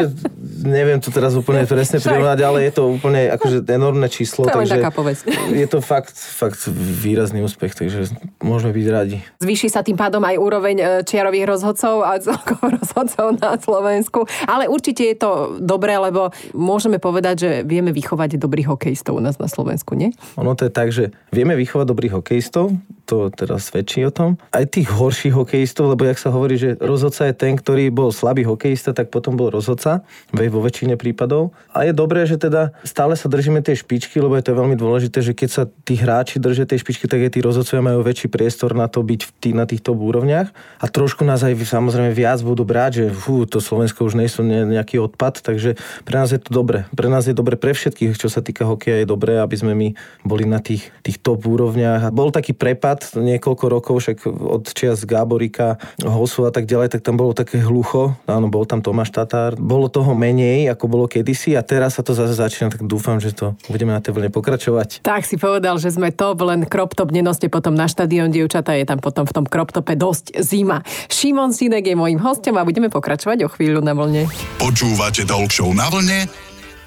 neviem 0.63 0.99
to 1.03 1.11
teraz 1.11 1.35
úplne 1.35 1.67
presne 1.67 1.99
prirovnať, 1.99 2.39
ale 2.41 2.57
je 2.67 2.71
to 2.73 2.83
úplne 2.89 3.29
akože 3.35 3.67
enormné 3.67 4.07
číslo. 4.09 4.47
To 4.47 4.55
takže 4.55 4.79
je 5.63 5.67
to 5.67 5.79
fakt, 5.83 6.15
fakt 6.15 6.59
výrazný 6.73 7.43
úspech, 7.43 7.75
takže 7.75 8.15
môžeme 8.39 8.71
byť 8.71 8.87
radi. 8.89 9.17
Zvýši 9.43 9.67
sa 9.69 9.83
tým 9.83 9.99
pádom 9.99 10.23
aj 10.23 10.35
úroveň 10.39 10.75
e, 10.79 10.85
čiarových 11.03 11.45
rozhodcov 11.45 12.01
a 12.01 12.17
celkovo 12.17 12.65
rozhodcov 12.79 13.27
na 13.37 13.59
Slovensku. 13.59 14.19
Ale 14.47 14.71
určite 14.71 15.03
je 15.03 15.17
to 15.19 15.59
dobré, 15.59 15.99
lebo 15.99 16.31
môžeme 16.55 16.97
povedať, 16.97 17.35
že 17.37 17.49
vieme 17.67 17.91
vychovať 17.91 18.39
dobrých 18.39 18.71
hokejistov 18.71 19.19
u 19.19 19.21
nás 19.21 19.37
na 19.37 19.51
Slovensku, 19.51 19.93
nie? 19.93 20.15
Ono 20.39 20.55
to 20.55 20.65
je 20.67 20.71
tak, 20.73 20.89
že 20.89 21.13
vieme 21.29 21.53
vychovať 21.59 21.85
dobrých 21.85 22.13
hokejistov, 22.17 22.73
to 23.03 23.27
teraz 23.35 23.67
svedčí 23.67 24.01
o 24.07 24.11
tom. 24.11 24.39
Aj 24.55 24.63
tých 24.63 24.87
horších 24.87 25.35
hokejistov, 25.35 25.91
lebo 25.91 26.07
jak 26.07 26.19
sa 26.19 26.31
hovorí, 26.31 26.55
že 26.55 26.79
rozhodca 26.79 27.27
je 27.27 27.35
ten, 27.35 27.59
ktorý 27.59 27.91
bol 27.91 28.15
slabý 28.15 28.47
hokejista, 28.47 28.95
tak 28.95 29.11
potom 29.11 29.35
bol 29.35 29.51
rozhodca 29.51 30.07
vo 30.53 30.61
väčšine 30.61 30.93
prípadov. 30.93 31.57
A 31.73 31.89
je 31.89 31.93
dobré, 31.97 32.29
že 32.29 32.37
teda 32.37 32.77
stále 32.85 33.17
sa 33.17 33.25
držíme 33.25 33.65
tej 33.65 33.81
špičky, 33.81 34.21
lebo 34.21 34.37
je 34.37 34.45
to 34.45 34.53
veľmi 34.53 34.77
dôležité, 34.77 35.25
že 35.25 35.33
keď 35.33 35.49
sa 35.49 35.63
tí 35.65 35.97
hráči 35.97 36.37
držia 36.37 36.69
tej 36.69 36.85
špičky, 36.85 37.09
tak 37.09 37.25
aj 37.25 37.33
tí 37.33 37.39
rozhodcovia 37.41 37.81
majú 37.81 38.05
väčší 38.05 38.29
priestor 38.29 38.77
na 38.77 38.85
to 38.85 39.01
byť 39.01 39.21
v 39.25 39.31
tý, 39.41 39.49
na 39.57 39.65
týchto 39.65 39.97
úrovniach. 39.97 40.53
A 40.77 40.85
trošku 40.85 41.25
nás 41.25 41.41
aj 41.41 41.57
samozrejme 41.57 42.13
viac 42.13 42.45
budú 42.45 42.61
brať, 42.61 42.91
že 42.93 43.05
fú, 43.09 43.49
to 43.49 43.57
Slovensko 43.57 44.05
už 44.05 44.19
nie 44.19 44.29
sú 44.29 44.45
nejaký 44.45 45.01
odpad, 45.01 45.41
takže 45.41 45.79
pre 46.05 46.15
nás 46.19 46.29
je 46.29 46.37
to 46.37 46.53
dobre. 46.53 46.85
Pre 46.93 47.07
nás 47.09 47.25
je 47.25 47.33
dobre 47.33 47.57
pre 47.57 47.73
všetkých, 47.73 48.19
čo 48.19 48.27
sa 48.29 48.45
týka 48.45 48.67
hokeja, 48.67 49.01
je 49.01 49.07
dobré, 49.09 49.39
aby 49.39 49.55
sme 49.55 49.73
my 49.73 49.87
boli 50.21 50.43
na 50.43 50.59
tých, 50.59 50.93
tých 51.01 51.17
top 51.23 51.47
úrovniach. 51.47 52.11
A 52.11 52.13
bol 52.13 52.29
taký 52.29 52.51
prepad 52.53 53.07
niekoľko 53.15 53.65
rokov, 53.71 53.95
však 54.03 54.27
od 54.27 54.67
čias 54.75 55.07
Gáborika, 55.07 55.79
Hosu 56.03 56.43
a 56.43 56.51
tak 56.51 56.67
ďalej, 56.67 56.99
tak 56.99 57.01
tam 57.01 57.15
bolo 57.15 57.31
také 57.31 57.63
hlucho. 57.63 58.19
Áno, 58.27 58.51
bol 58.51 58.67
tam 58.67 58.83
Tomáš 58.83 59.15
Tatár. 59.15 59.55
Bolo 59.55 59.87
toho 59.87 60.11
menej, 60.11 60.42
ako 60.69 60.85
bolo 60.89 61.05
kedysi 61.05 61.53
a 61.57 61.61
teraz 61.61 61.97
sa 61.97 62.03
to 62.05 62.15
zase 62.15 62.37
začína, 62.37 62.71
tak 62.73 62.85
dúfam, 62.85 63.17
že 63.17 63.33
to 63.35 63.57
budeme 63.67 63.91
na 63.93 64.01
tej 64.01 64.15
vlne 64.15 64.29
pokračovať. 64.33 65.03
Tak 65.03 65.27
si 65.27 65.35
povedal, 65.39 65.77
že 65.77 65.93
sme 65.93 66.13
top, 66.13 66.43
len 66.43 66.65
crop 66.65 66.95
top 66.95 67.09
nenoste 67.13 67.47
potom 67.47 67.73
na 67.73 67.89
štadión, 67.89 68.29
dievčata, 68.33 68.75
je 68.75 68.85
tam 68.87 68.99
potom 69.01 69.27
v 69.27 69.33
tom 69.33 69.45
crop 69.47 69.73
tope 69.73 69.93
dosť 69.93 70.39
zima. 70.41 70.81
Šimon 71.11 71.51
Sinek 71.51 71.85
je 71.85 71.95
môjim 71.97 72.19
hostom 72.21 72.55
a 72.57 72.67
budeme 72.67 72.87
pokračovať 72.87 73.45
o 73.45 73.49
chvíľu 73.51 73.83
na 73.83 73.93
vlne. 73.93 74.27
Počúvate 74.57 75.27
Talk 75.27 75.51
na 75.75 75.87
vlne 75.91 76.25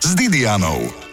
s 0.01 0.11
Didianou. 0.15 1.07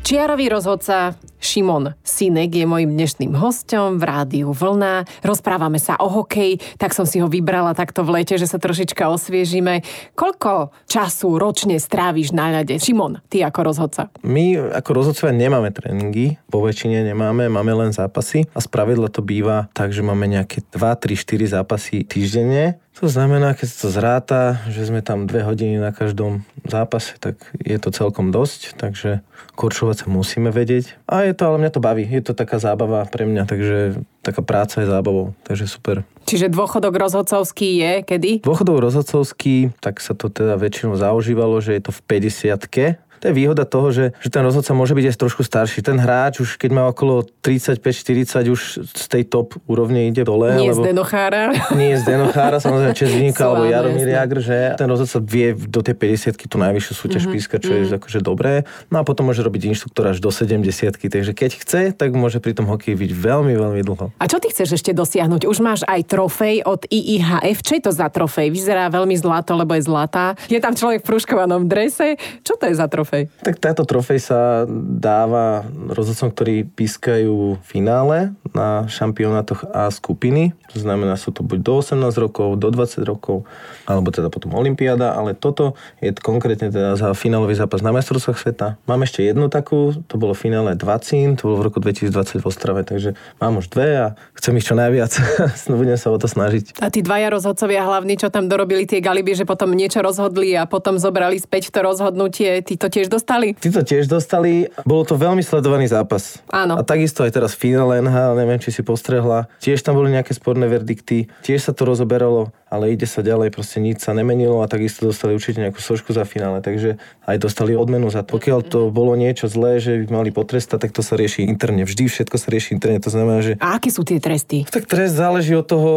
Čiarový 0.00 0.48
rozhodca 0.48 1.14
Šimon 1.40 1.96
Sinek 2.04 2.52
je 2.52 2.68
mojim 2.68 2.92
dnešným 2.92 3.32
hostom 3.32 3.96
v 3.96 4.04
rádiu 4.04 4.52
Vlna. 4.52 5.08
Rozprávame 5.24 5.80
sa 5.80 5.96
o 5.96 6.12
hokej, 6.12 6.60
tak 6.76 6.92
som 6.92 7.08
si 7.08 7.16
ho 7.18 7.32
vybrala 7.32 7.72
takto 7.72 8.04
v 8.04 8.20
lete, 8.20 8.36
že 8.36 8.44
sa 8.44 8.60
trošička 8.60 9.08
osviežime. 9.08 9.80
Koľko 10.12 10.76
času 10.84 11.40
ročne 11.40 11.80
stráviš 11.80 12.36
na 12.36 12.60
ľade? 12.60 12.76
Šimon, 12.76 13.24
ty 13.32 13.40
ako 13.40 13.72
rozhodca. 13.72 14.12
My 14.20 14.76
ako 14.76 14.90
rozhodcovia 14.92 15.32
nemáme 15.32 15.72
tréningy, 15.72 16.36
po 16.52 16.60
väčšine 16.60 17.00
nemáme, 17.08 17.48
máme 17.48 17.72
len 17.72 17.90
zápasy 17.96 18.44
a 18.52 18.60
spravidla 18.60 19.08
to 19.08 19.24
býva 19.24 19.72
tak, 19.72 19.96
že 19.96 20.04
máme 20.04 20.28
nejaké 20.28 20.60
2, 20.68 20.76
3, 20.76 21.16
4 21.16 21.56
zápasy 21.56 22.04
týždenne 22.04 22.76
to 23.00 23.08
znamená, 23.08 23.56
keď 23.56 23.66
sa 23.72 23.76
to 23.80 23.88
zráta, 23.88 24.40
že 24.68 24.92
sme 24.92 25.00
tam 25.00 25.24
dve 25.24 25.40
hodiny 25.40 25.80
na 25.80 25.88
každom 25.88 26.44
zápase, 26.68 27.16
tak 27.16 27.40
je 27.56 27.80
to 27.80 27.88
celkom 27.88 28.28
dosť, 28.28 28.76
takže 28.76 29.24
korčovať 29.56 30.04
sa 30.04 30.06
musíme 30.12 30.52
vedieť. 30.52 31.00
A 31.08 31.24
je 31.24 31.29
to, 31.34 31.42
ale 31.46 31.56
mňa 31.60 31.70
to 31.72 31.80
baví, 31.80 32.04
je 32.06 32.22
to 32.22 32.32
taká 32.32 32.58
zábava 32.62 33.04
pre 33.06 33.26
mňa, 33.26 33.42
takže 33.46 33.76
taká 34.22 34.42
práca 34.42 34.80
je 34.80 34.88
zábavou, 34.88 35.32
takže 35.42 35.66
super. 35.66 36.06
Čiže 36.28 36.52
dôchodok 36.52 36.94
rozhodcovský 36.94 37.68
je 37.80 37.92
kedy? 38.06 38.30
Dôchodok 38.46 38.78
rozhodcovský, 38.78 39.74
tak 39.82 39.98
sa 39.98 40.14
to 40.14 40.30
teda 40.30 40.54
väčšinou 40.60 40.94
zaužívalo, 40.94 41.58
že 41.58 41.74
je 41.76 41.82
to 41.88 41.92
v 41.92 42.00
50 42.22 43.09
to 43.20 43.28
je 43.28 43.34
výhoda 43.36 43.68
toho, 43.68 43.92
že, 43.92 44.16
že 44.18 44.28
ten 44.32 44.40
rozhodca 44.40 44.72
môže 44.72 44.96
byť 44.96 45.04
aj 45.12 45.16
trošku 45.20 45.42
starší. 45.44 45.84
Ten 45.84 46.00
hráč 46.00 46.40
už 46.40 46.56
keď 46.56 46.70
má 46.72 46.84
okolo 46.88 47.28
35-40 47.44 48.48
už 48.48 48.60
z 48.88 49.04
tej 49.06 49.28
top 49.28 49.60
úrovne 49.68 50.08
ide 50.08 50.24
dole. 50.24 50.56
Nie 50.56 50.72
z 50.72 50.80
Denochára. 50.80 51.52
Nie 51.76 52.00
z 52.00 52.08
Denochára, 52.08 52.58
samozrejme 52.58 52.96
Čezvinka 52.96 53.44
alebo 53.48 53.68
Jaromír 53.68 54.08
Jagr, 54.08 54.40
že 54.40 54.56
ten 54.80 54.88
rozhodca 54.88 55.20
vie 55.20 55.52
do 55.52 55.84
tej 55.84 55.94
50 55.94 56.48
tú 56.48 56.56
najvyššiu 56.56 56.92
súťaž 56.96 57.22
mm-hmm. 57.28 57.34
pískať, 57.36 57.58
čo 57.60 57.72
mm-hmm. 57.76 57.84
je 57.84 57.92
mhm. 57.92 57.98
akože 58.00 58.20
dobré. 58.24 58.52
No 58.88 58.96
a 59.00 59.02
potom 59.04 59.28
môže 59.28 59.44
robiť 59.44 59.68
inštruktor 59.68 60.16
až 60.16 60.18
do 60.24 60.32
70 60.32 60.64
takže 60.96 61.32
keď 61.36 61.50
chce, 61.60 61.82
tak 61.92 62.16
môže 62.16 62.40
pri 62.40 62.56
tom 62.56 62.64
hokeji 62.64 62.96
byť 62.96 63.10
veľmi, 63.12 63.54
veľmi 63.54 63.82
dlho. 63.84 64.16
A 64.16 64.24
čo 64.24 64.40
ty 64.40 64.48
chceš 64.48 64.80
ešte 64.80 64.96
dosiahnuť? 64.96 65.44
Už 65.44 65.58
máš 65.60 65.84
aj 65.84 66.08
trofej 66.08 66.64
od 66.64 66.88
IIHF. 66.88 67.60
Čo 67.60 67.72
je 67.76 67.82
to 67.84 67.92
za 67.92 68.08
trofej? 68.08 68.48
Vyzerá 68.48 68.88
veľmi 68.88 69.12
zlato, 69.18 69.52
lebo 69.52 69.76
je 69.76 69.84
zlatá. 69.84 70.38
Je 70.48 70.56
tam 70.62 70.72
človek 70.72 71.04
v 71.04 71.06
pruškovanom 71.06 71.68
drese. 71.68 72.16
Čo 72.46 72.56
to 72.56 72.70
je 72.70 72.74
za 72.78 72.86
trofej? 72.88 73.09
Trofej? 73.10 73.26
Tak 73.42 73.56
táto 73.58 73.82
trofej 73.82 74.20
sa 74.22 74.40
dáva 74.78 75.66
rozhodcom, 75.90 76.30
ktorí 76.30 76.70
pískajú 76.70 77.58
finále 77.66 78.30
na 78.54 78.86
šampionátoch 78.86 79.66
A 79.74 79.90
skupiny, 79.90 80.54
to 80.70 80.78
znamená, 80.78 81.18
sú 81.18 81.34
to 81.34 81.42
buď 81.42 81.58
do 81.66 81.74
18 81.82 82.14
rokov, 82.22 82.48
do 82.62 82.70
20 82.70 83.02
rokov, 83.02 83.42
alebo 83.90 84.14
teda 84.14 84.30
potom 84.30 84.54
Olympiáda, 84.54 85.18
ale 85.18 85.34
toto 85.34 85.74
je 85.98 86.14
konkrétne 86.14 86.70
teda 86.70 86.94
za 86.94 87.10
finálový 87.18 87.58
zápas 87.58 87.82
na 87.82 87.90
majstrovstvách 87.90 88.38
sveta. 88.38 88.66
Mám 88.86 89.02
ešte 89.02 89.26
jednu 89.26 89.50
takú, 89.50 89.98
to 90.06 90.14
bolo 90.14 90.38
finále 90.38 90.78
20, 90.78 91.42
to 91.42 91.50
bolo 91.50 91.56
v 91.58 91.66
roku 91.66 91.78
2020 91.82 92.38
v 92.38 92.46
Ostrave, 92.46 92.80
takže 92.86 93.18
mám 93.42 93.58
už 93.58 93.66
dve 93.74 93.88
a 93.98 94.06
chcem 94.38 94.54
ich 94.54 94.66
čo 94.66 94.78
najviac. 94.78 95.10
Budem 95.80 95.98
sa 95.98 96.14
o 96.14 96.18
to 96.20 96.30
snažiť. 96.30 96.78
A 96.78 96.92
tí 96.92 97.02
dvaja 97.02 97.32
rozhodcovia 97.32 97.82
hlavní, 97.82 98.20
čo 98.20 98.28
tam 98.30 98.46
dorobili 98.46 98.84
tie 98.84 99.00
galiby, 99.02 99.32
že 99.34 99.48
potom 99.48 99.72
niečo 99.72 100.04
rozhodli 100.04 100.54
a 100.54 100.68
potom 100.68 101.00
zobrali 101.00 101.40
späť 101.40 101.72
to 101.72 101.80
rozhodnutie, 101.80 102.60
tí 102.60 102.76
to 102.76 102.92
tiež 103.00 103.08
dostali? 103.08 103.56
Tí 103.56 103.72
to 103.72 103.80
tiež 103.80 104.04
dostali. 104.12 104.68
Bolo 104.84 105.08
to 105.08 105.16
veľmi 105.16 105.40
sledovaný 105.40 105.88
zápas. 105.88 106.44
Áno. 106.52 106.76
A 106.76 106.84
takisto 106.84 107.24
aj 107.24 107.32
teraz 107.32 107.56
finále 107.56 108.04
NHL, 108.04 108.36
neviem, 108.36 108.60
či 108.60 108.68
si 108.68 108.84
postrehla. 108.84 109.48
Tiež 109.64 109.80
tam 109.80 109.96
boli 109.96 110.12
nejaké 110.12 110.36
sporné 110.36 110.68
verdikty, 110.68 111.32
tiež 111.40 111.64
sa 111.64 111.72
to 111.72 111.88
rozoberalo 111.88 112.52
ale 112.70 112.94
ide 112.94 113.04
sa 113.04 113.20
ďalej, 113.20 113.50
proste 113.50 113.82
nič 113.82 114.06
sa 114.06 114.14
nemenilo 114.14 114.62
a 114.62 114.70
takisto 114.70 115.10
dostali 115.10 115.34
určite 115.34 115.58
nejakú 115.58 115.82
sošku 115.82 116.14
za 116.14 116.22
finále, 116.22 116.62
takže 116.62 117.02
aj 117.26 117.36
dostali 117.42 117.74
odmenu 117.74 118.06
za 118.14 118.22
to. 118.22 118.38
Pokiaľ 118.38 118.58
to 118.62 118.80
bolo 118.94 119.18
niečo 119.18 119.50
zlé, 119.50 119.82
že 119.82 120.06
by 120.06 120.22
mali 120.22 120.30
potrestať, 120.30 120.86
tak 120.86 120.94
to 120.94 121.02
sa 121.02 121.18
rieši 121.18 121.50
interne. 121.50 121.82
Vždy 121.82 122.06
všetko 122.06 122.38
sa 122.38 122.46
rieši 122.54 122.78
interne, 122.78 123.02
to 123.02 123.10
znamená, 123.10 123.42
že... 123.42 123.58
A 123.58 123.74
aké 123.74 123.90
sú 123.90 124.06
tie 124.06 124.22
tresty? 124.22 124.62
Tak 124.70 124.86
trest 124.86 125.18
záleží 125.18 125.50
od 125.58 125.66
toho, 125.66 125.90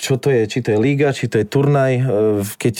čo 0.00 0.16
to 0.16 0.32
je, 0.32 0.48
či 0.48 0.64
to 0.64 0.72
je 0.72 0.78
liga, 0.80 1.12
či 1.12 1.28
to 1.28 1.36
je 1.36 1.44
turnaj. 1.44 1.92
E, 2.00 2.02
keď 2.56 2.74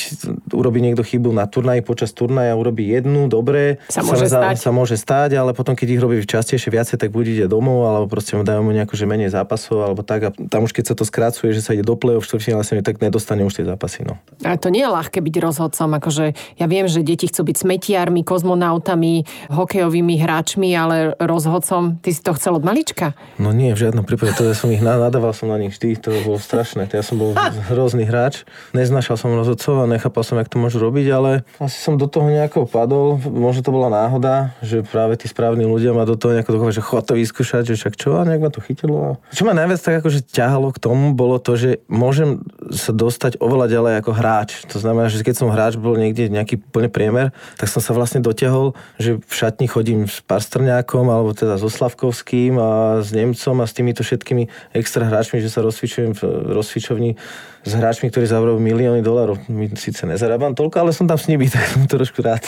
urobí 0.56 0.80
niekto 0.80 1.04
chybu 1.04 1.28
na 1.36 1.44
turnaj, 1.44 1.84
počas 1.84 2.16
turnaja 2.16 2.56
urobí 2.56 2.88
jednu, 2.88 3.28
dobre, 3.40 3.80
sa 3.88 4.04
môže, 4.04 4.28
sa, 4.28 4.52
stať. 4.52 4.56
sa 4.60 4.70
môže 4.70 4.96
stať, 5.00 5.40
ale 5.40 5.56
potom 5.56 5.72
keď 5.72 5.88
ich 5.96 6.00
robí 6.00 6.20
častejšie 6.20 6.68
viacej, 6.68 6.96
tak 7.00 7.08
buď 7.08 7.24
ide 7.40 7.46
domov, 7.48 7.88
alebo 7.88 8.06
proste 8.12 8.36
mu 8.36 8.44
dajú 8.44 8.60
mu 8.60 8.70
nejako, 8.76 8.94
že 8.94 9.08
menej 9.08 9.32
zápasov, 9.32 9.80
alebo 9.80 10.04
tak. 10.04 10.20
A 10.20 10.30
tam 10.30 10.68
už 10.68 10.76
keď 10.76 10.92
sa 10.92 10.94
to 10.94 11.08
skracuje, 11.08 11.56
že 11.56 11.64
sa 11.64 11.72
ide 11.72 11.82
do 11.82 11.96
play-off, 11.96 12.28
štvrťfinále 12.28 12.62
sa 12.62 12.76
tak 12.84 13.00
nedostane 13.00 13.42
už 13.42 13.56
tie 13.56 13.64
zápasy. 13.64 14.04
No. 14.04 14.20
A 14.44 14.60
to 14.60 14.68
nie 14.68 14.84
je 14.84 14.90
ľahké 14.92 15.24
byť 15.24 15.34
rozhodcom, 15.40 15.88
akože 15.96 16.24
ja 16.60 16.66
viem, 16.68 16.84
že 16.86 17.00
deti 17.00 17.26
chcú 17.26 17.48
byť 17.48 17.56
smetiarmi, 17.56 18.20
kozmonautami, 18.22 19.24
hokejovými 19.48 20.14
hráčmi, 20.20 20.70
ale 20.76 21.16
rozhodcom, 21.16 21.98
ty 22.04 22.12
si 22.12 22.20
to 22.20 22.36
chcel 22.36 22.60
od 22.60 22.64
malička? 22.64 23.16
No 23.40 23.56
nie, 23.56 23.72
v 23.72 23.88
žiadnom 23.88 24.04
prípade, 24.04 24.36
to 24.36 24.44
ja 24.44 24.52
som 24.52 24.68
ich 24.68 24.84
nadával 24.84 25.32
som 25.32 25.48
na 25.48 25.56
nich 25.56 25.72
vždy, 25.72 25.96
to 25.96 26.10
bolo 26.26 26.36
strašné. 26.36 26.84
Ja 26.90 27.06
som 27.06 27.16
bol 27.16 27.32
hrozný 27.72 28.04
hráč, 28.04 28.44
neznašal 28.76 29.16
som 29.16 29.32
rozhodcov 29.32 29.84
a 29.84 29.90
nechápal 29.90 30.22
som, 30.26 30.36
jak 30.36 30.50
to 30.50 30.58
môžu 30.60 30.82
robiť, 30.82 31.06
ale 31.14 31.30
asi 31.62 31.78
som 31.78 31.94
do 31.96 32.10
toho 32.10 32.26
nejako 32.28 32.66
padol, 32.66 33.16
možno 33.30 33.62
to 33.62 33.70
bola 33.70 33.86
náhoda, 33.86 34.52
že 34.60 34.82
práve 34.82 35.14
tí 35.14 35.30
správni 35.30 35.62
ľudia 35.62 35.94
ma 35.94 36.02
do 36.02 36.18
toho 36.18 36.34
nejako 36.34 36.58
dokonali, 36.58 36.76
že 36.76 36.84
chod 36.84 37.06
to 37.06 37.14
vyskúšať, 37.14 37.70
že 37.70 37.78
však 37.78 37.94
čo, 37.94 38.18
a 38.18 38.26
nejak 38.26 38.42
ma 38.42 38.50
to 38.50 38.58
chytilo. 38.58 39.22
Čo 39.30 39.46
ma 39.46 39.54
najviac 39.54 39.78
tak 39.78 40.02
akože 40.02 40.26
ťahalo 40.26 40.74
k 40.74 40.82
tomu, 40.82 41.14
bolo 41.14 41.38
to, 41.38 41.54
že 41.54 41.80
môžem 41.86 42.42
sa 42.74 42.90
dostať 42.90 43.38
oveľa 43.38 43.66
ďalej 43.70 43.92
ako 44.02 44.10
hráč. 44.12 44.50
To 44.74 44.82
znamená, 44.82 45.06
že 45.06 45.22
keď 45.22 45.34
som 45.38 45.54
hráč 45.54 45.78
bol 45.78 45.94
niekde 45.94 46.26
nejaký 46.26 46.58
plne 46.58 46.90
priemer, 46.90 47.30
tak 47.56 47.70
som 47.70 47.78
sa 47.78 47.94
vlastne 47.94 48.18
dotiahol, 48.20 48.74
že 48.98 49.22
v 49.22 49.32
šatni 49.32 49.70
chodím 49.70 50.10
s 50.10 50.18
Pastrňákom 50.26 51.06
alebo 51.06 51.30
teda 51.32 51.56
so 51.56 51.70
Slavkovským 51.70 52.58
a 52.58 53.00
s 53.00 53.14
Nemcom 53.14 53.56
a 53.62 53.66
s 53.66 53.72
týmito 53.72 54.02
všetkými 54.02 54.74
extra 54.74 55.06
hráčmi, 55.06 55.38
že 55.38 55.52
sa 55.52 55.62
rozcvičujem 55.62 56.18
v 56.18 56.22
rozcvičovni 56.58 57.14
s 57.60 57.72
hráčmi, 57.76 58.08
ktorí 58.08 58.24
zavrajú 58.24 58.56
milióny 58.56 59.04
dolárov. 59.04 59.36
My 59.52 59.68
síce 59.76 60.08
nezarábam 60.08 60.56
toľko, 60.56 60.76
ale 60.80 60.90
som 60.96 61.04
tam 61.04 61.20
s 61.20 61.28
nimi, 61.28 61.46
tak 61.52 61.64
som 61.68 61.84
trošku 61.84 62.24
rád. 62.24 62.44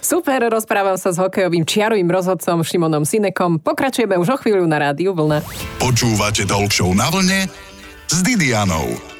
Super, 0.00 0.48
rozprávam 0.48 0.96
sa 0.96 1.12
s 1.12 1.20
hokejovým 1.20 1.68
čiarovým 1.68 2.08
rozhodcom 2.08 2.64
Šimonom 2.64 3.04
Sinekom. 3.04 3.60
Pokračujeme 3.60 4.16
už 4.16 4.34
o 4.34 4.38
chvíľu 4.40 4.64
na 4.64 4.80
rádiu 4.90 5.12
Vlna. 5.12 5.44
Počúvate 5.80 6.48
Talk 6.48 6.72
na 6.96 7.08
vlne 7.12 7.40
s 8.08 8.18
Didianou. 8.24 9.13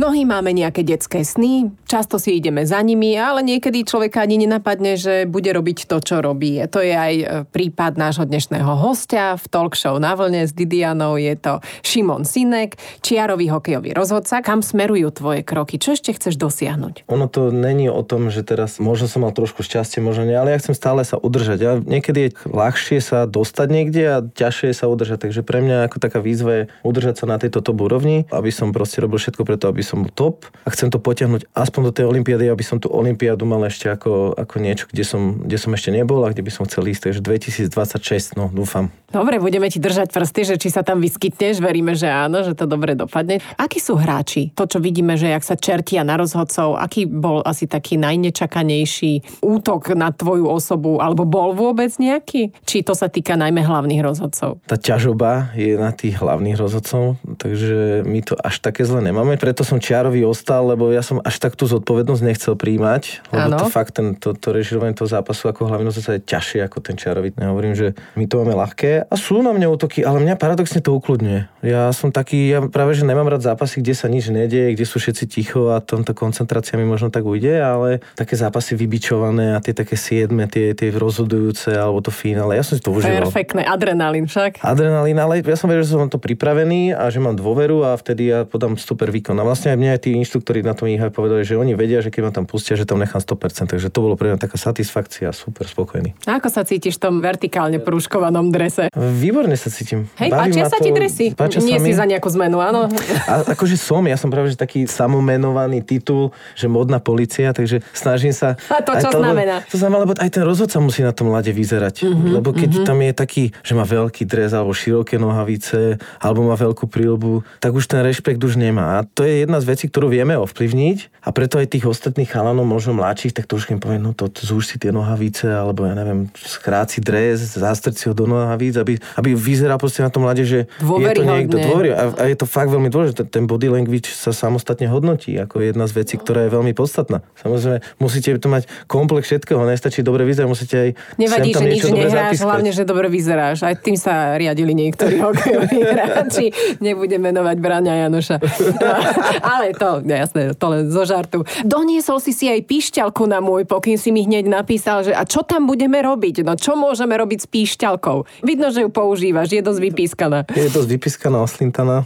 Mnohí 0.00 0.24
máme 0.24 0.56
nejaké 0.56 0.80
detské 0.80 1.28
sny, 1.28 1.76
často 1.84 2.16
si 2.16 2.32
ideme 2.40 2.64
za 2.64 2.80
nimi, 2.80 3.20
ale 3.20 3.44
niekedy 3.44 3.84
človeka 3.84 4.24
ani 4.24 4.40
nenapadne, 4.40 4.96
že 4.96 5.28
bude 5.28 5.52
robiť 5.52 5.84
to, 5.84 6.00
čo 6.00 6.24
robí. 6.24 6.56
To 6.72 6.80
je 6.80 6.96
aj 6.96 7.14
e, 7.20 7.24
prípad 7.44 8.00
nášho 8.00 8.24
dnešného 8.24 8.80
hostia 8.80 9.36
v 9.36 9.44
talk 9.52 9.76
show 9.76 10.00
na 10.00 10.16
vlne 10.16 10.48
s 10.48 10.56
Didianou. 10.56 11.20
Je 11.20 11.36
to 11.36 11.60
Šimon 11.84 12.24
Sinek, 12.24 12.80
čiarový 13.04 13.52
hokejový 13.52 13.92
rozhodca. 13.92 14.40
Kam 14.40 14.64
smerujú 14.64 15.12
tvoje 15.12 15.44
kroky? 15.44 15.76
Čo 15.76 15.92
ešte 15.92 16.16
chceš 16.16 16.40
dosiahnuť? 16.40 17.04
Ono 17.12 17.28
to 17.28 17.52
není 17.52 17.92
o 17.92 18.00
tom, 18.00 18.32
že 18.32 18.40
teraz 18.40 18.80
možno 18.80 19.04
som 19.04 19.20
mal 19.20 19.36
trošku 19.36 19.60
šťastie, 19.60 20.00
možno 20.00 20.24
nie, 20.24 20.32
ale 20.32 20.56
ja 20.56 20.62
chcem 20.64 20.72
stále 20.72 21.04
sa 21.04 21.20
udržať. 21.20 21.58
Ja 21.60 21.76
niekedy 21.76 22.32
je 22.32 22.48
ľahšie 22.48 23.04
sa 23.04 23.28
dostať 23.28 23.68
niekde 23.68 24.02
a 24.08 24.24
ťažšie 24.24 24.72
sa 24.72 24.88
udržať. 24.88 25.28
Takže 25.28 25.44
pre 25.44 25.60
mňa 25.60 25.92
ako 25.92 26.00
taká 26.00 26.24
výzva 26.24 26.64
je 26.64 26.72
udržať 26.88 27.20
sa 27.20 27.28
na 27.28 27.36
tejto 27.36 27.60
top 27.60 27.84
úrovni, 27.84 28.24
aby 28.32 28.48
som 28.48 28.72
proste 28.72 29.04
robil 29.04 29.20
všetko 29.20 29.44
preto, 29.44 29.68
aby 29.68 29.89
som 29.90 30.06
bol 30.06 30.12
top 30.14 30.46
a 30.62 30.70
chcem 30.70 30.86
to 30.86 31.02
potiahnuť 31.02 31.50
aspoň 31.50 31.82
do 31.90 31.92
tej 31.92 32.04
olympiády, 32.06 32.46
aby 32.46 32.62
som 32.62 32.78
tú 32.78 32.86
olympiádu 32.94 33.42
mal 33.42 33.66
ešte 33.66 33.90
ako, 33.90 34.38
ako 34.38 34.54
niečo, 34.62 34.86
kde 34.86 35.02
som, 35.02 35.42
kde 35.42 35.58
som 35.58 35.74
ešte 35.74 35.90
nebol 35.90 36.22
a 36.22 36.30
kde 36.30 36.46
by 36.46 36.50
som 36.54 36.62
chcel 36.70 36.86
ísť. 36.86 37.10
Takže 37.10 37.20
2026, 37.26 38.38
no 38.38 38.46
dúfam. 38.54 38.94
Dobre, 39.10 39.42
budeme 39.42 39.66
ti 39.66 39.82
držať 39.82 40.14
prsty, 40.14 40.54
že 40.54 40.56
či 40.62 40.70
sa 40.70 40.86
tam 40.86 41.02
vyskytneš, 41.02 41.58
veríme, 41.58 41.98
že 41.98 42.06
áno, 42.06 42.46
že 42.46 42.54
to 42.54 42.70
dobre 42.70 42.94
dopadne. 42.94 43.42
Akí 43.58 43.82
sú 43.82 43.98
hráči? 43.98 44.54
To, 44.54 44.70
čo 44.70 44.78
vidíme, 44.78 45.18
že 45.18 45.34
jak 45.34 45.42
sa 45.42 45.58
čertia 45.58 46.06
na 46.06 46.14
rozhodcov, 46.14 46.78
aký 46.78 47.10
bol 47.10 47.42
asi 47.42 47.66
taký 47.66 47.98
najnečakanejší 47.98 49.42
útok 49.42 49.98
na 49.98 50.14
tvoju 50.14 50.46
osobu, 50.46 51.02
alebo 51.02 51.26
bol 51.26 51.58
vôbec 51.58 51.90
nejaký? 51.98 52.54
Či 52.62 52.86
to 52.86 52.94
sa 52.94 53.10
týka 53.10 53.34
najmä 53.34 53.66
hlavných 53.66 53.98
rozhodcov? 53.98 54.62
Tá 54.70 54.78
ťažoba 54.78 55.58
je 55.58 55.74
na 55.74 55.90
tých 55.90 56.14
hlavných 56.22 56.54
rozhodcov, 56.54 57.18
takže 57.42 58.06
my 58.06 58.22
to 58.22 58.38
až 58.38 58.62
také 58.62 58.86
zle 58.86 59.02
nemáme, 59.02 59.34
preto 59.42 59.66
som 59.70 59.78
čiarový 59.78 60.26
ostal, 60.26 60.66
lebo 60.66 60.90
ja 60.90 61.06
som 61.06 61.22
až 61.22 61.38
tak 61.38 61.54
tú 61.54 61.70
zodpovednosť 61.70 62.22
nechcel 62.26 62.58
príjmať, 62.58 63.22
lebo 63.30 63.46
ano. 63.54 63.58
to 63.62 63.66
fakt 63.70 63.94
ten, 63.94 64.18
to, 64.18 64.34
to 64.34 64.50
režirovanie 64.50 64.98
toho 64.98 65.06
zápasu 65.06 65.46
ako 65.46 65.70
hlavný 65.70 65.94
sa 65.94 66.18
je 66.18 66.22
ťažšie 66.26 66.66
ako 66.66 66.82
ten 66.82 66.98
čiarový. 66.98 67.30
Ja 67.38 67.54
hovorím, 67.54 67.78
že 67.78 67.94
my 68.18 68.26
to 68.26 68.42
máme 68.42 68.58
ľahké 68.58 69.06
a 69.06 69.14
sú 69.14 69.38
na 69.46 69.54
mňa 69.54 69.66
útoky, 69.70 70.02
ale 70.02 70.18
mňa 70.18 70.34
paradoxne 70.34 70.82
to 70.82 70.90
ukludňuje. 70.98 71.62
Ja 71.62 71.92
som 71.92 72.10
taký, 72.10 72.50
ja 72.50 72.58
práve 72.66 72.96
že 72.96 73.04
nemám 73.04 73.28
rád 73.28 73.44
zápasy, 73.44 73.84
kde 73.84 73.94
sa 73.94 74.10
nič 74.10 74.32
nedieje, 74.32 74.74
kde 74.74 74.86
sú 74.88 74.96
všetci 74.96 75.24
ticho 75.28 75.70
a 75.70 75.84
tomto 75.84 76.16
koncentrácia 76.16 76.80
mi 76.80 76.88
možno 76.88 77.12
tak 77.12 77.22
ujde, 77.22 77.60
ale 77.60 78.00
také 78.16 78.34
zápasy 78.34 78.74
vybičované 78.74 79.54
a 79.54 79.62
tie 79.62 79.76
také 79.76 79.94
siedme, 79.94 80.48
tie, 80.48 80.72
tie 80.72 80.88
rozhodujúce 80.88 81.76
alebo 81.76 82.00
to 82.00 82.08
finále, 82.08 82.56
ja 82.56 82.64
som 82.64 82.80
si 82.80 82.82
to 82.82 82.96
užíval. 82.96 83.28
Perfektné, 83.28 83.68
adrenalín 83.68 84.24
však. 84.24 84.64
Adrenalín, 84.64 85.20
ale 85.20 85.44
ja 85.44 85.56
som 85.60 85.68
vedel, 85.68 85.84
že 85.84 85.92
som 85.92 86.08
to 86.08 86.16
pripravený 86.16 86.96
a 86.96 87.12
že 87.12 87.20
mám 87.20 87.36
dôveru 87.36 87.84
a 87.84 87.92
vtedy 88.00 88.32
ja 88.32 88.48
podám 88.48 88.80
super 88.80 89.12
výkon. 89.12 89.36
A 89.36 89.44
vlastne 89.44 89.59
aj 89.66 89.76
mňa 89.76 89.90
aj 89.96 90.00
tí 90.00 90.10
inštruktori 90.16 90.64
na 90.64 90.72
tom 90.72 90.88
IHF 90.88 91.12
povedali, 91.12 91.42
že 91.44 91.58
oni 91.58 91.76
vedia, 91.76 92.00
že 92.00 92.08
keď 92.08 92.22
ma 92.28 92.32
tam 92.32 92.44
pustia, 92.48 92.78
že 92.78 92.88
tam 92.88 93.02
nechám 93.02 93.20
100%. 93.20 93.70
Takže 93.76 93.88
to 93.92 93.98
bolo 94.00 94.14
pre 94.16 94.32
mňa 94.32 94.38
taká 94.40 94.56
satisfakcia, 94.56 95.34
super 95.36 95.68
spokojný. 95.68 96.16
A 96.24 96.40
ako 96.40 96.48
sa 96.48 96.64
cítiš 96.64 96.96
v 96.96 97.10
tom 97.10 97.14
vertikálne 97.20 97.82
prúškovanom 97.82 98.48
drese? 98.54 98.88
Výborne 98.96 99.58
sa 99.58 99.68
cítim. 99.68 100.08
Hej, 100.16 100.30
Baví 100.32 100.56
páčia 100.56 100.64
sa 100.70 100.78
to, 100.78 100.84
ti 100.86 100.90
dresy? 100.94 101.26
Nie 101.60 101.82
sa 101.82 101.84
si 101.84 101.92
za 101.92 102.04
nejakú 102.08 102.28
zmenu, 102.32 102.62
áno? 102.62 102.88
A, 103.28 103.44
akože 103.52 103.76
som, 103.76 104.02
ja 104.06 104.16
som 104.16 104.30
práve 104.30 104.52
že 104.52 104.56
taký 104.56 104.86
samomenovaný 104.86 105.82
titul, 105.84 106.32
že 106.54 106.70
modná 106.70 107.02
policia, 107.02 107.50
takže 107.50 107.82
snažím 107.92 108.32
sa... 108.32 108.54
A 108.70 108.80
to 108.80 108.94
čo 108.96 109.10
to, 109.12 109.18
znamená? 109.18 109.62
To 109.68 109.76
znamená, 109.76 109.98
lebo 110.06 110.12
aj 110.14 110.30
ten 110.30 110.44
rozhodca 110.46 110.78
musí 110.78 111.02
na 111.02 111.10
tom 111.10 111.32
lade 111.34 111.50
vyzerať. 111.50 112.06
Mm-hmm, 112.06 112.32
lebo 112.38 112.54
keď 112.54 112.70
mm-hmm. 112.70 112.88
tam 112.88 112.98
je 113.02 113.12
taký, 113.12 113.44
že 113.64 113.72
má 113.74 113.84
veľký 113.84 114.22
dres 114.24 114.54
alebo 114.54 114.70
široké 114.70 115.18
nohavice, 115.18 115.98
alebo 116.22 116.46
má 116.46 116.54
veľkú 116.54 116.86
prílbu, 116.86 117.42
tak 117.58 117.74
už 117.74 117.90
ten 117.90 118.00
rešpekt 118.04 118.38
už 118.38 118.60
nemá. 118.60 119.00
A 119.00 119.06
to 119.06 119.26
je 119.26 119.42
jedna 119.50 119.58
z 119.58 119.66
vecí, 119.66 119.84
ktorú 119.90 120.06
vieme 120.06 120.38
ovplyvniť 120.38 121.26
a 121.26 121.34
preto 121.34 121.58
aj 121.58 121.74
tých 121.74 121.90
ostatných 121.90 122.30
chalanov, 122.30 122.70
možno 122.70 122.94
mladších, 122.94 123.34
tak 123.34 123.50
trošku 123.50 123.74
im 123.74 123.82
poviem, 123.82 123.98
no 123.98 124.14
to 124.14 124.30
zúž 124.30 124.70
si 124.70 124.78
tie 124.78 124.94
nohavice, 124.94 125.50
alebo 125.50 125.90
ja 125.90 125.98
neviem, 125.98 126.30
skráci 126.38 127.02
dres, 127.02 127.58
zástrci 127.58 128.06
ho 128.06 128.14
do 128.14 128.30
nohavíc, 128.30 128.78
aby, 128.78 129.02
aby 129.18 129.34
vyzeral 129.34 129.82
proste 129.82 130.06
na 130.06 130.14
tom 130.14 130.22
mlade, 130.22 130.46
že 130.46 130.70
je 130.78 131.08
to 131.10 131.26
niekto 131.26 131.58
dôvery. 131.58 131.90
A, 131.90 132.14
a, 132.14 132.24
je 132.30 132.38
to 132.38 132.46
fakt 132.46 132.70
veľmi 132.70 132.86
dôležité. 132.94 133.26
Ten 133.26 133.50
body 133.50 133.66
language 133.66 134.14
sa 134.14 134.30
samostatne 134.30 134.86
hodnotí 134.86 135.34
ako 135.34 135.66
jedna 135.66 135.90
z 135.90 135.98
vecí, 135.98 136.14
ktorá 136.14 136.46
je 136.46 136.54
veľmi 136.54 136.70
podstatná. 136.78 137.26
Samozrejme, 137.42 137.82
musíte 137.98 138.38
to 138.38 138.46
mať 138.46 138.70
komplex 138.86 139.26
všetkého, 139.26 139.66
nestačí 139.66 140.06
dobre 140.06 140.22
vyzerať, 140.22 140.46
musíte 140.46 140.76
aj 140.78 140.90
Nevadí, 141.18 141.50
že 141.50 141.66
nič 141.66 141.84
nehráš, 141.90 142.38
hlavne, 142.38 142.70
že 142.70 142.86
dobre 142.86 143.10
vyzeráš. 143.10 143.66
Aj 143.66 143.74
tým 143.74 143.98
sa 143.98 144.38
riadili 144.38 144.78
niektorí 144.78 145.18
hokejoví 145.26 145.82
hráči. 145.82 146.46
Nebudem 146.78 147.18
menovať 147.18 147.56
Braňa 147.58 148.06
Janoša. 148.06 148.36
Ale 149.40 149.72
to, 149.76 150.04
jasné, 150.04 150.52
to 150.54 150.66
len 150.70 150.88
zo 150.88 151.04
žartu. 151.08 151.42
Doniesol 151.64 152.20
si 152.20 152.32
si 152.36 152.46
aj 152.46 152.64
píšťalku 152.64 153.26
na 153.26 153.42
môj 153.42 153.64
pokyn, 153.66 153.96
si 153.96 154.12
mi 154.12 154.24
hneď 154.24 154.46
napísal, 154.46 155.04
že 155.04 155.12
a 155.16 155.24
čo 155.24 155.42
tam 155.42 155.66
budeme 155.66 156.00
robiť? 156.00 156.44
No 156.44 156.54
čo 156.56 156.76
môžeme 156.76 157.16
robiť 157.16 157.44
s 157.44 157.48
píšťalkou? 157.48 158.44
Vidno, 158.44 158.70
že 158.70 158.86
ju 158.86 158.90
používaš, 158.92 159.52
je 159.52 159.62
dosť 159.64 159.80
vypískaná. 159.80 160.38
Je 160.52 160.68
dosť 160.70 160.88
vypískaná, 160.96 161.40
oslintaná, 161.42 162.04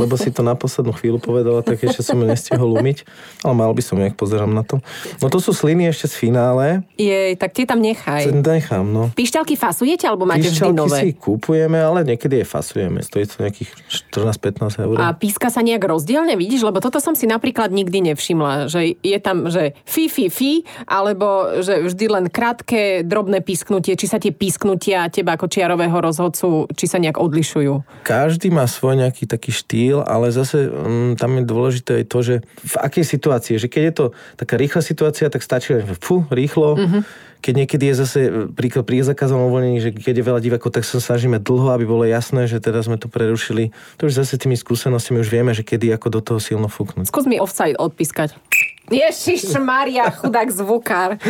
lebo 0.00 0.14
si 0.18 0.34
to 0.34 0.44
na 0.44 0.54
poslednú 0.58 0.92
chvíľu 0.94 1.18
povedala, 1.22 1.62
tak 1.62 1.80
ešte 1.82 2.02
som 2.04 2.18
ju 2.18 2.26
nestihol 2.26 2.74
umyť, 2.78 3.06
ale 3.46 3.54
mal 3.54 3.70
by 3.72 3.82
som, 3.82 3.96
jak 3.98 4.14
pozerám 4.18 4.50
na 4.50 4.66
to. 4.66 4.82
No 5.22 5.30
to 5.30 5.38
sú 5.38 5.54
sliny 5.54 5.88
ešte 5.88 6.10
z 6.10 6.14
finále. 6.28 6.84
Je, 6.98 7.34
tak 7.38 7.54
tie 7.54 7.64
tam 7.64 7.78
nechaj. 7.80 8.28
Nechám, 8.32 8.84
no. 8.84 9.08
Píšťalky 9.14 9.54
fasujete, 9.54 10.04
alebo 10.10 10.26
máte 10.26 10.46
vždy 10.46 10.58
Píšťalky 10.58 10.76
nové? 10.76 10.98
si 10.98 11.08
kúpujeme, 11.14 11.78
ale 11.78 12.04
niekedy 12.04 12.42
je 12.42 12.46
fasujeme. 12.46 13.00
Stojí 13.00 13.24
to 13.28 13.42
nejakých 13.42 13.70
14-15 14.12 14.84
eur. 14.86 14.96
A 14.98 15.14
píska 15.16 15.48
sa 15.48 15.62
nejak 15.62 15.82
rozdielne, 15.86 16.34
vidíš? 16.34 16.66
Lebo 16.72 16.80
toto 16.80 17.04
som 17.04 17.12
si 17.12 17.28
napríklad 17.28 17.68
nikdy 17.68 18.16
nevšimla, 18.16 18.72
že 18.72 18.96
je 19.04 19.18
tam, 19.20 19.52
že 19.52 19.76
fi, 19.84 20.08
fi, 20.08 20.32
fi, 20.32 20.64
alebo 20.88 21.60
že 21.60 21.84
vždy 21.84 22.06
len 22.08 22.24
krátke, 22.32 23.04
drobné 23.04 23.44
písknutie, 23.44 23.92
či 23.92 24.08
sa 24.08 24.16
tie 24.16 24.32
písknutia 24.32 25.12
teba 25.12 25.36
ako 25.36 25.52
čiarového 25.52 26.00
rozhodcu, 26.00 26.72
či 26.72 26.88
sa 26.88 26.96
nejak 26.96 27.20
odlišujú. 27.20 28.08
Každý 28.08 28.48
má 28.48 28.64
svoj 28.64 29.04
nejaký 29.04 29.28
taký 29.28 29.52
štýl, 29.52 30.00
ale 30.00 30.32
zase 30.32 30.72
mm, 30.72 31.20
tam 31.20 31.36
je 31.36 31.44
dôležité 31.44 31.90
aj 32.00 32.04
to, 32.08 32.18
že 32.24 32.34
v 32.64 32.74
akej 32.80 33.04
situácii, 33.04 33.60
že 33.60 33.68
keď 33.68 33.82
je 33.84 33.92
to 33.92 34.06
taká 34.40 34.56
rýchla 34.56 34.80
situácia, 34.80 35.28
tak 35.28 35.44
stačí 35.44 35.76
len, 35.76 35.84
fú, 36.00 36.24
rýchlo. 36.32 36.80
Mm-hmm. 36.80 37.02
Keď 37.42 37.54
niekedy 37.58 37.84
je 37.90 37.94
zase 37.98 38.18
príklad 38.54 38.86
pri 38.86 39.02
zakázom 39.02 39.50
uvoľnení, 39.50 39.82
že 39.82 39.90
keď 39.90 40.22
je 40.22 40.24
veľa 40.24 40.40
divákov, 40.40 40.70
tak 40.70 40.86
sa 40.86 41.02
snažíme 41.02 41.42
dlho, 41.42 41.74
aby 41.74 41.82
bolo 41.82 42.06
jasné, 42.06 42.46
že 42.46 42.62
teda 42.62 42.80
sme 42.80 42.96
to 42.96 43.10
prerušili. 43.10 43.74
To 43.98 44.06
už 44.06 44.14
zase 44.14 44.38
tými 44.38 44.54
skúsenostiami 44.54 45.18
už 45.18 45.26
vieme, 45.26 45.50
že 45.50 45.66
kedy 45.66 45.90
ako 45.90 46.08
do 46.08 46.20
toho 46.22 46.38
silno 46.38 46.70
fúknuť. 46.70 47.10
Skús 47.10 47.26
mi 47.26 47.42
offside 47.42 47.74
odpískať. 47.74 48.38
Ježiš 48.86 49.56
Maria, 49.58 50.10
chudák 50.10 50.48
zvukár. 50.48 51.10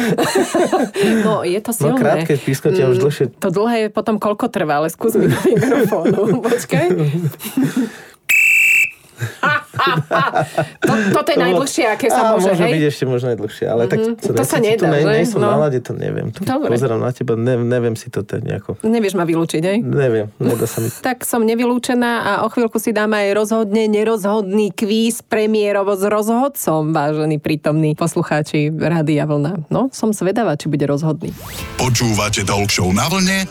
No, 1.23 1.43
je 1.43 1.59
to 1.59 1.73
No 1.73 1.97
silné. 1.97 2.01
krátke 2.01 2.35
písknutia 2.37 2.91
už 2.91 2.99
dlhšie. 2.99 3.25
To 3.39 3.49
dlhé 3.49 3.77
je 3.79 3.89
potom 3.89 4.19
koľko 4.19 4.51
trvá, 4.51 4.83
ale 4.83 4.91
skús 4.91 5.15
mi 5.15 5.31
do 5.31 5.39
mikrofónu. 5.39 6.39
Počkaj. 6.45 6.87
to, 10.79 10.93
toto 11.13 11.29
je 11.29 11.39
najdlhšie, 11.39 11.85
aké 11.89 12.07
sa 12.09 12.33
môže, 12.33 12.49
môže 12.49 12.63
hej? 12.63 12.73
byť 12.73 12.85
ešte 12.85 13.05
možno 13.05 13.27
aj 13.29 13.39
dlhšie, 13.39 13.67
ale 13.67 13.83
tak 13.87 13.99
To 14.17 14.43
sa 14.43 14.59
necítim, 14.59 14.87
nedá, 14.87 14.87
to 14.87 14.87
ne, 14.89 15.01
že? 15.03 15.13
nie 15.15 15.27
som 15.27 15.41
No. 15.41 15.49
na 15.49 15.59
lade, 15.59 15.79
to 15.79 15.93
neviem. 15.93 16.29
To 16.31 16.41
Dobre. 16.43 16.69
Pozerám 16.71 16.99
na 16.99 17.11
teba, 17.11 17.35
ne, 17.35 17.55
neviem 17.59 17.95
si 17.95 18.09
to 18.09 18.23
tak 18.23 18.41
nejako. 18.41 18.79
Nevieš 18.81 19.15
ma 19.15 19.23
vylúčiť, 19.23 19.63
hej? 19.63 19.79
Neviem, 19.81 20.27
nedá 20.37 20.65
sa 20.65 20.79
mi. 20.79 20.89
Tak 21.03 21.23
som 21.23 21.43
nevylúčená 21.43 22.11
a 22.23 22.33
o 22.43 22.49
chvíľku 22.49 22.79
si 22.79 22.91
dáme 22.91 23.19
aj 23.19 23.35
rozhodne 23.35 23.87
nerozhodný 23.87 24.71
kvíz 24.71 25.21
premiérovo 25.21 25.93
s 25.93 26.03
rozhodcom, 26.03 26.91
vážení 26.91 27.37
prítomní 27.37 27.93
poslucháči 27.93 28.71
Rádia 28.71 29.27
Vlna. 29.27 29.67
No, 29.69 29.91
som 29.91 30.11
zvedavá, 30.11 30.55
či 30.55 30.67
bude 30.67 30.85
rozhodný. 30.85 31.35
Počúvate 31.77 32.43
Talk 32.43 32.69
Show 32.69 32.89
na 32.89 33.07
vlne 33.07 33.45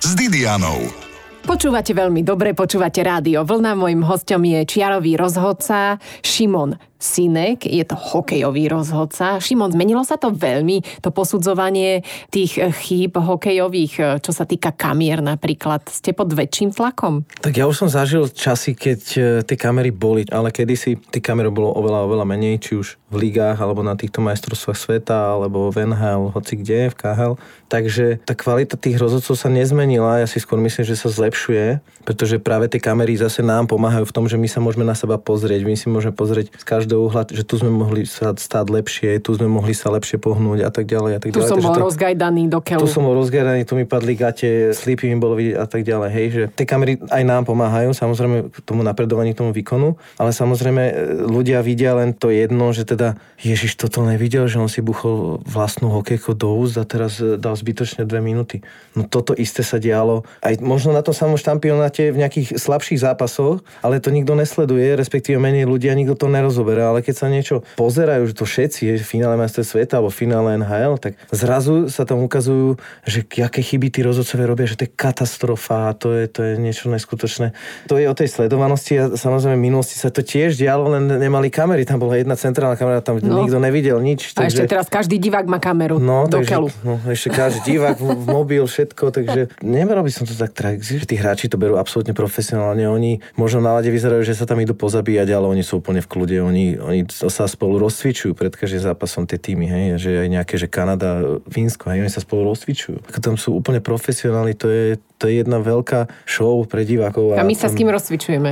s 0.00 0.10
Didianou. 0.12 1.05
Počúvate 1.46 1.94
veľmi 1.94 2.26
dobre, 2.26 2.58
počúvate 2.58 3.06
rádio. 3.06 3.46
Vlna 3.46 3.78
mojim 3.78 4.02
hostom 4.02 4.42
je 4.42 4.66
čiarový 4.66 5.14
rozhodca 5.14 5.94
Šimon 6.18 6.74
Sinek, 6.96 7.68
je 7.68 7.84
to 7.84 7.96
hokejový 7.98 8.72
rozhodca. 8.72 9.36
Šimon, 9.36 9.72
zmenilo 9.72 10.00
sa 10.02 10.16
to 10.16 10.32
veľmi, 10.32 10.80
to 11.04 11.12
posudzovanie 11.12 12.00
tých 12.32 12.56
eh, 12.56 12.72
chýb 12.72 13.20
hokejových, 13.20 13.94
eh, 14.00 14.06
čo 14.20 14.32
sa 14.32 14.48
týka 14.48 14.72
kamier 14.72 15.20
napríklad. 15.20 15.84
Ste 15.92 16.16
pod 16.16 16.32
väčším 16.32 16.72
tlakom? 16.72 17.28
Tak 17.40 17.52
ja 17.56 17.68
už 17.68 17.86
som 17.86 17.88
zažil 17.92 18.28
časy, 18.32 18.76
keď 18.76 19.00
e, 19.16 19.20
tie 19.42 19.56
kamery 19.58 19.90
boli, 19.90 20.28
ale 20.28 20.52
kedysi 20.52 20.98
tých 20.98 21.24
kamer 21.24 21.48
bolo 21.48 21.72
oveľa, 21.72 22.06
oveľa 22.06 22.24
menej, 22.28 22.60
či 22.60 22.78
už 22.78 23.00
v 23.06 23.14
ligách, 23.28 23.58
alebo 23.58 23.86
na 23.86 23.94
týchto 23.94 24.18
majstrovstvách 24.20 24.78
sveta, 24.78 25.36
alebo 25.36 25.70
v 25.70 25.86
NHL, 25.88 26.34
hoci 26.34 26.58
kde, 26.58 26.90
v 26.90 26.98
KHL. 26.98 27.34
Takže 27.66 28.22
tá 28.22 28.34
kvalita 28.34 28.78
tých 28.78 28.98
rozhodcov 28.98 29.34
sa 29.34 29.50
nezmenila, 29.50 30.22
ja 30.22 30.26
si 30.30 30.38
skôr 30.38 30.58
myslím, 30.62 30.86
že 30.86 30.98
sa 30.98 31.10
zlepšuje, 31.10 31.82
pretože 32.06 32.38
práve 32.38 32.70
tie 32.70 32.78
kamery 32.78 33.18
zase 33.18 33.42
nám 33.42 33.66
pomáhajú 33.66 34.06
v 34.06 34.14
tom, 34.14 34.24
že 34.30 34.38
my 34.38 34.46
sa 34.46 34.62
môžeme 34.62 34.86
na 34.86 34.94
seba 34.94 35.18
pozrieť, 35.18 35.66
my 35.66 35.74
si 35.74 35.90
môžeme 35.90 36.14
pozrieť 36.14 36.54
z 36.54 36.64
každého 36.86 37.02
uhla, 37.02 37.26
že 37.26 37.42
tu 37.42 37.58
sme 37.58 37.66
mohli 37.66 38.06
sa 38.06 38.30
stáť 38.30 38.70
lepšie, 38.70 39.18
tu 39.18 39.34
sme 39.34 39.50
mohli 39.50 39.74
sa 39.74 39.90
lepšie 39.90 40.22
pohnúť 40.22 40.62
a 40.62 40.70
tak 40.70 40.86
ďalej. 40.86 41.10
A 41.10 41.18
tak 41.18 41.34
Tu 41.34 41.42
ďalej. 41.42 41.50
som 41.50 41.58
Takže 41.58 41.66
bol 41.66 41.74
to- 41.74 41.86
rozgajdaný 41.90 42.42
do 42.46 42.58
keľu. 42.62 42.80
tu 42.80 42.86
som 42.86 43.02
bol 43.02 43.18
rozgeraný, 43.18 43.66
tu 43.66 43.74
mi 43.74 43.82
padli 43.82 44.14
gate, 44.14 44.70
slípy 44.70 45.10
mi 45.10 45.18
bolo 45.18 45.34
vidieť 45.34 45.58
a 45.58 45.66
tak 45.66 45.82
ďalej. 45.82 46.08
Hej, 46.14 46.26
že 46.30 46.42
tie 46.54 46.62
kamery 46.62 47.02
aj 47.02 47.22
nám 47.26 47.42
pomáhajú, 47.42 47.90
samozrejme 47.90 48.36
k 48.46 48.56
tomu 48.62 48.86
napredovaní, 48.86 49.34
k 49.34 49.42
tomu 49.42 49.50
výkonu, 49.50 49.98
ale 50.14 50.30
samozrejme 50.30 50.82
e, 50.84 50.92
ľudia 51.26 51.58
vidia 51.60 51.98
len 51.98 52.14
to 52.14 52.30
jedno, 52.30 52.70
že 52.70 52.86
teda 52.86 53.18
Ježiš 53.36 53.74
toto 53.74 54.06
nevidel, 54.06 54.46
že 54.46 54.62
on 54.62 54.70
si 54.70 54.78
buchol 54.78 55.42
vlastnú 55.42 55.90
hokejku 55.90 56.38
do 56.38 56.54
úst 56.54 56.78
a 56.78 56.86
teraz 56.86 57.18
e, 57.18 57.34
dal 57.34 57.58
zbytočne 57.58 58.06
dve 58.06 58.22
minúty. 58.22 58.62
No 58.94 59.02
toto 59.02 59.34
isté 59.34 59.66
sa 59.66 59.82
dialo 59.82 60.22
aj 60.38 60.62
možno 60.62 60.94
na 60.94 61.02
tom 61.02 61.10
samom 61.10 61.34
štampionáte 61.34 62.14
v 62.14 62.22
nejakých 62.22 62.54
slabších 62.54 63.02
zápasoch, 63.02 63.58
ale 63.82 63.98
to 63.98 64.14
nikto 64.14 64.38
nesleduje, 64.38 64.94
respektíve 64.94 65.34
menej 65.36 65.66
ľudia, 65.66 65.90
nikto 65.92 66.14
to 66.14 66.28
nerozoberá, 66.28 66.75
ale 66.82 67.00
keď 67.00 67.14
sa 67.14 67.26
niečo 67.26 67.64
pozerajú, 67.74 68.26
že 68.26 68.34
to 68.34 68.44
všetci, 68.44 68.80
je 68.82 68.94
v 68.96 69.06
finále 69.06 69.36
majster 69.36 69.62
sveta 69.62 69.98
alebo 69.98 70.10
finále 70.10 70.56
NHL, 70.56 70.96
tak 70.96 71.12
zrazu 71.30 71.86
sa 71.86 72.02
tam 72.02 72.20
ukazujú, 72.20 72.76
že 73.02 73.22
aké 73.38 73.60
chyby 73.60 73.88
tí 73.88 74.00
rozhodcovia 74.00 74.44
robia, 74.44 74.66
že 74.66 74.76
to 74.76 74.84
je 74.84 74.92
katastrofa, 74.92 75.92
to 75.94 76.12
je, 76.12 76.24
to 76.26 76.40
je 76.42 76.52
niečo 76.56 76.88
neskutočné. 76.88 77.52
To 77.86 77.96
je 77.96 78.06
o 78.06 78.14
tej 78.14 78.26
sledovanosti 78.26 78.92
a 78.96 79.04
samozrejme 79.10 79.56
v 79.56 79.64
minulosti 79.64 79.96
sa 79.96 80.08
to 80.08 80.20
tiež 80.20 80.56
dialo, 80.56 80.90
len 80.90 81.06
nemali 81.08 81.48
kamery, 81.48 81.82
tam 81.82 81.98
bola 81.98 82.16
jedna 82.16 82.34
centrálna 82.34 82.74
kamera, 82.74 83.00
tam 83.00 83.18
No. 83.18 83.42
nikto 83.42 83.58
nevidel 83.58 83.98
nič. 83.98 84.34
A 84.36 84.46
ešte 84.46 84.66
teraz 84.66 84.86
každý 84.86 85.16
divák 85.16 85.46
má 85.46 85.56
kameru 85.56 85.96
No, 85.96 86.26
do 86.26 86.38
takže, 86.38 86.52
keľu. 86.52 86.68
no, 86.82 87.00
ešte 87.06 87.28
každý 87.30 87.60
divák, 87.74 87.96
v 87.96 88.26
mobil, 88.28 88.62
všetko, 88.62 89.04
takže 89.10 89.40
nemeral 89.62 90.02
by 90.02 90.10
som 90.10 90.24
to 90.24 90.34
tak 90.34 90.52
tragicky, 90.52 90.98
že 90.98 91.06
tí 91.06 91.16
hráči 91.16 91.46
to 91.46 91.56
berú 91.56 91.76
absolútne 91.76 92.12
profesionálne. 92.12 92.86
Oni 92.86 93.22
možno 93.34 93.60
na 93.60 93.72
lade 93.72 93.88
vyzerajú, 93.88 94.22
že 94.22 94.34
sa 94.34 94.44
tam 94.44 94.58
idú 94.58 94.74
pozabíjať, 94.74 95.28
ale 95.30 95.46
oni 95.46 95.62
sú 95.62 95.78
úplne 95.78 96.00
v 96.00 96.08
kľude. 96.08 96.36
Oni, 96.40 96.65
oni 96.74 97.06
sa 97.06 97.46
spolu 97.46 97.78
rozcvičujú 97.78 98.34
pred 98.34 98.50
každým 98.50 98.82
zápasom 98.82 99.30
tie 99.30 99.38
týmy, 99.38 99.70
hej, 99.70 99.84
že 100.02 100.10
aj 100.26 100.28
nejaké, 100.34 100.54
že 100.58 100.66
Kanada, 100.66 101.38
Fínsko, 101.46 101.94
hej, 101.94 102.02
oni 102.02 102.10
sa 102.10 102.18
spolu 102.18 102.50
rozcvičujú. 102.50 103.06
Tam 103.22 103.38
sú 103.38 103.54
úplne 103.54 103.78
profesionálni, 103.78 104.58
to 104.58 104.66
je, 104.66 104.98
to 105.16 105.28
je 105.28 105.40
jedna 105.40 105.60
veľká 105.60 106.12
show 106.28 106.60
pre 106.68 106.84
divákov. 106.84 107.36
A 107.36 107.44
my 107.46 107.56
sa 107.56 107.68
s 107.68 107.72
tam- 107.72 107.78
kým 107.80 107.88
rozcvičujeme? 107.92 108.50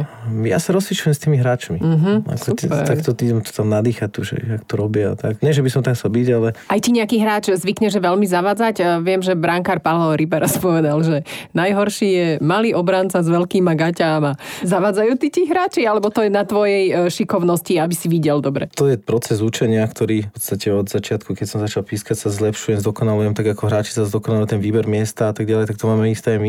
ja 0.48 0.59
sa 0.61 0.70
rozcvičujem 0.72 1.12
s 1.12 1.20
tými 1.20 1.37
hráčmi. 1.40 1.79
Uh-huh, 1.81 2.16
Ako 2.24 2.57
super. 2.57 2.85
takto 2.85 3.11
tí, 3.12 3.29
to 3.33 3.53
tam 3.53 3.68
nadýchať, 3.68 4.09
tu, 4.09 4.20
že 4.24 4.37
jak 4.40 4.62
to 4.64 4.74
robia. 4.79 5.16
Tak. 5.18 5.40
Nie, 5.44 5.53
že 5.53 5.61
by 5.61 5.70
som 5.72 5.81
tam 5.85 5.92
chcel 5.96 6.11
byť, 6.12 6.29
ale 6.33 6.48
Aj 6.70 6.79
ti 6.81 6.90
nejaký 6.92 7.16
hráč 7.20 7.53
zvykne, 7.53 7.88
že 7.92 8.00
veľmi 8.00 8.24
zavadzať? 8.24 8.74
A 8.81 8.88
Viem, 9.05 9.20
že 9.20 9.37
brankár 9.37 9.85
Paolo 9.85 10.16
Riberas 10.16 10.57
povedal, 10.57 11.00
že 11.05 11.27
najhorší 11.53 12.09
je 12.09 12.29
malý 12.40 12.72
obranca 12.72 13.20
s 13.20 13.29
veľkýma 13.29 13.77
gaťáma. 13.77 14.37
Zavadzajú 14.64 15.18
tí 15.20 15.29
ti 15.29 15.42
hráči, 15.44 15.85
alebo 15.85 16.09
to 16.09 16.24
je 16.24 16.31
na 16.33 16.46
tvojej 16.46 16.85
e, 16.88 16.92
šikovnosti, 17.12 17.77
aby 17.77 17.94
si 17.94 18.07
videl 18.09 18.40
dobre? 18.40 18.70
to 18.74 18.90
je 18.90 18.96
proces 18.98 19.40
učenia, 19.40 19.85
ktorý 19.87 20.29
v 20.29 20.33
podstate 20.35 20.68
od 20.72 20.87
začiatku, 20.90 21.37
keď 21.37 21.46
som 21.46 21.59
začal 21.62 21.87
pískať, 21.87 22.16
sa 22.16 22.29
zlepšujem, 22.33 22.83
zdokonalujem, 22.83 23.33
tak 23.37 23.46
ako 23.55 23.70
hráči 23.70 23.94
sa 23.94 24.05
zdokonalujú 24.09 24.57
ten 24.57 24.61
výber 24.61 24.88
miesta 24.90 25.31
a 25.31 25.35
tak 25.37 25.46
ďalej, 25.46 25.70
tak 25.70 25.77
to 25.79 25.87
máme 25.87 26.11
isté 26.11 26.37
aj 26.37 26.40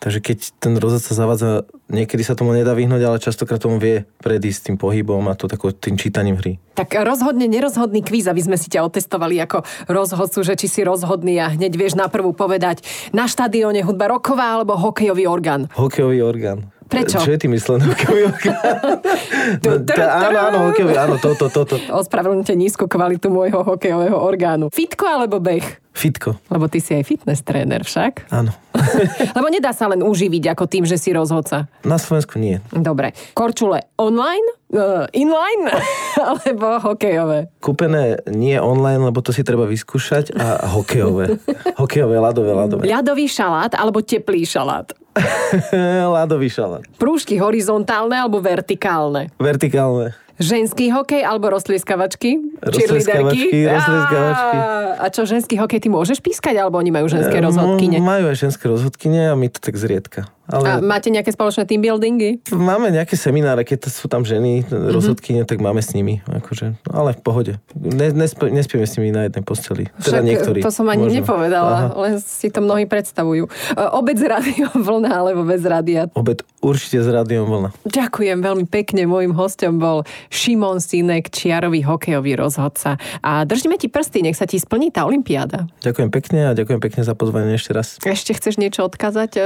Takže 0.00 0.18
keď 0.24 0.38
ten 0.58 0.74
rozhodca 0.80 1.12
zavádza, 1.12 1.68
niekedy 1.92 2.24
sa 2.24 2.32
tomu 2.32 2.56
nedá 2.56 2.72
vyhnúť, 2.72 3.02
ale 3.04 3.22
častokrát 3.22 3.60
tomu 3.60 3.76
vie 3.76 4.08
predísť 4.24 4.72
tým 4.72 4.76
pohybom 4.80 5.28
a 5.28 5.36
to 5.36 5.46
tako, 5.46 5.70
tým 5.76 6.00
čítaním 6.00 6.40
hry. 6.40 6.56
Tak 6.72 6.96
rozhodne 7.04 7.44
nerozhodný 7.46 8.00
kvíz, 8.00 8.24
aby 8.32 8.40
sme 8.40 8.56
si 8.56 8.72
ťa 8.72 8.88
otestovali 8.88 9.36
ako 9.44 9.62
rozhodcu, 9.92 10.40
že 10.40 10.56
či 10.56 10.66
si 10.72 10.80
rozhodný 10.80 11.36
a 11.36 11.52
hneď 11.52 11.76
vieš 11.76 11.94
na 12.00 12.08
prvú 12.08 12.32
povedať 12.32 12.80
na 13.12 13.28
štadióne 13.28 13.84
hudba 13.84 14.08
roková 14.08 14.56
alebo 14.56 14.80
hokejový 14.80 15.28
orgán. 15.28 15.68
Hokejový 15.76 16.24
orgán. 16.24 16.71
Prečo? 16.92 17.24
Čo 17.24 17.32
je 17.32 17.38
tým 17.40 17.52
myslené 17.56 17.88
no, 19.64 19.70
áno, 19.96 20.38
áno, 20.38 20.58
hokejový, 20.68 20.92
áno, 20.92 21.16
toto, 21.16 21.48
toto. 21.48 21.80
Ospravedlňte 21.88 22.52
nízku 22.52 22.84
kvalitu 22.84 23.32
môjho 23.32 23.64
hokejového 23.64 24.20
orgánu. 24.20 24.68
Fitko 24.68 25.08
alebo 25.08 25.40
beh? 25.40 25.80
Fitko, 25.92 26.40
Lebo 26.48 26.72
ty 26.72 26.80
si 26.80 26.96
aj 26.96 27.04
fitness 27.04 27.44
tréner 27.44 27.84
však. 27.84 28.32
áno. 28.32 28.52
Lebo 29.36 29.46
nedá 29.52 29.76
sa 29.76 29.92
len 29.92 30.00
uživiť 30.00 30.56
ako 30.56 30.64
tým, 30.64 30.84
že 30.88 30.96
si 30.96 31.12
rozhodca. 31.12 31.68
Na 31.84 32.00
Slovensku 32.00 32.40
nie. 32.40 32.64
Dobre. 32.72 33.12
Korčule 33.36 33.92
online, 34.00 34.46
uh, 34.72 35.04
inline 35.12 35.68
alebo 36.32 36.80
hokejové? 36.80 37.52
Kúpené 37.60 38.24
nie 38.32 38.56
online, 38.56 39.04
lebo 39.12 39.20
to 39.20 39.36
si 39.36 39.44
treba 39.44 39.68
vyskúšať 39.68 40.32
a 40.32 40.64
hokejové. 40.72 41.36
hokejové, 41.76 42.16
ľadové, 42.16 42.52
ľadové. 42.56 42.82
Ľadový 42.88 43.28
šalát 43.28 43.76
alebo 43.76 44.00
teplý 44.00 44.48
šalát? 44.48 44.96
ľadový 46.16 46.48
šalát. 46.48 46.84
Prúžky 46.96 47.36
horizontálne 47.36 48.16
alebo 48.16 48.40
vertikálne? 48.40 49.28
Vertikálne. 49.36 50.16
Ženský 50.40 50.90
hokej 50.90 51.22
alebo 51.22 51.52
roztlieskavačky? 51.52 52.40
Roztlieskavačky, 52.64 53.58
roztlieskavačky. 53.68 54.56
A 54.98 55.06
čo, 55.12 55.22
ženský 55.28 55.54
hokej 55.60 55.78
ty 55.84 55.88
môžeš 55.92 56.18
pískať, 56.24 56.56
alebo 56.56 56.80
oni 56.80 56.88
majú 56.88 57.06
ženské 57.06 57.38
rozhodkyne? 57.38 58.00
Majú 58.00 58.32
aj 58.32 58.36
ženské 58.48 58.64
rozhodkyne 58.66 59.30
a 59.30 59.34
my 59.36 59.52
to 59.52 59.60
tak 59.60 59.76
zriedka. 59.76 60.32
Ale... 60.52 60.66
A 60.68 60.72
máte 60.84 61.08
nejaké 61.08 61.32
spoločné 61.32 61.64
team 61.64 61.80
buildingy? 61.80 62.44
Máme 62.52 62.92
nejaké 62.92 63.16
semináre, 63.16 63.64
keď 63.64 63.88
sú 63.88 64.06
tam 64.06 64.22
ženy, 64.22 64.68
mm-hmm. 64.68 64.92
rozhodkyne, 64.92 65.42
tak 65.48 65.64
máme 65.64 65.80
s 65.80 65.96
nimi. 65.96 66.20
Akože, 66.28 66.76
no 66.84 66.92
ale 66.92 67.16
v 67.16 67.20
pohode. 67.24 67.52
Ne, 67.72 68.12
nesp- 68.12 68.52
nespieme 68.52 68.84
s 68.84 69.00
nimi 69.00 69.10
na 69.10 69.24
jednej 69.26 69.40
posteli. 69.40 69.88
Teda 69.96 70.20
Však 70.20 70.28
niektorí. 70.28 70.60
to 70.60 70.68
som 70.68 70.86
ani 70.92 71.08
možno. 71.08 71.16
nepovedala, 71.24 71.72
Aha. 71.72 71.86
len 71.96 72.14
si 72.20 72.52
to 72.52 72.60
mnohí 72.60 72.84
predstavujú. 72.84 73.48
E, 73.48 73.80
Obec 73.96 74.20
rádio 74.20 74.68
vlna 74.76 75.10
alebo 75.24 75.42
bez 75.48 75.64
rádia. 75.64 76.12
Obed 76.12 76.44
určite 76.60 77.00
s 77.00 77.08
rádiom 77.08 77.48
vlna. 77.48 77.72
Ďakujem 77.88 78.38
veľmi 78.44 78.66
pekne. 78.68 79.08
Mojím 79.08 79.32
hostom 79.32 79.80
bol 79.80 80.04
Šimon 80.28 80.84
Sinek, 80.84 81.32
čiarový 81.32 81.80
hokejový 81.82 82.36
rozhodca. 82.36 83.00
A 83.24 83.48
držíme 83.48 83.80
ti 83.80 83.88
prsty, 83.88 84.20
nech 84.20 84.36
sa 84.36 84.44
ti 84.44 84.60
splní 84.60 84.92
tá 84.92 85.08
olimpiáda. 85.08 85.66
Ďakujem 85.80 86.10
pekne 86.12 86.40
a 86.48 86.52
ďakujem 86.52 86.80
pekne 86.80 87.02
za 87.02 87.16
pozvanie 87.16 87.56
ešte 87.56 87.72
raz. 87.72 87.96
Ešte 88.04 88.36
chceš 88.36 88.60
niečo 88.60 88.84
odkázať 88.84 89.30
e, 89.36 89.40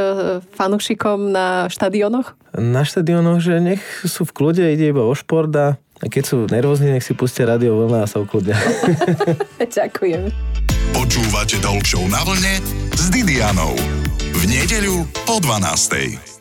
fanúšikom 0.96 1.32
na 1.32 1.68
štadionoch? 1.68 2.34
Na 2.56 2.82
štadionoch, 2.84 3.44
že 3.44 3.60
nech 3.60 3.82
sú 4.08 4.24
v 4.24 4.32
kľude, 4.32 4.64
ide 4.72 4.88
iba 4.88 5.04
o 5.04 5.12
šport 5.12 5.52
a 5.52 5.76
keď 6.00 6.24
sú 6.24 6.36
nervózni, 6.48 6.92
nech 6.92 7.04
si 7.04 7.12
pustia 7.12 7.44
rádio 7.48 7.76
vlna 7.76 8.04
a 8.04 8.06
sa 8.08 8.20
ukludnia. 8.20 8.56
Ďakujem. 9.60 10.32
Počúvate 10.96 11.60
Show 11.84 12.04
na 12.08 12.24
vlne 12.24 12.60
s 12.96 13.12
Didianou. 13.12 13.76
V 14.36 14.42
nedeľu 14.48 15.04
po 15.24 15.40
12. 15.40 16.35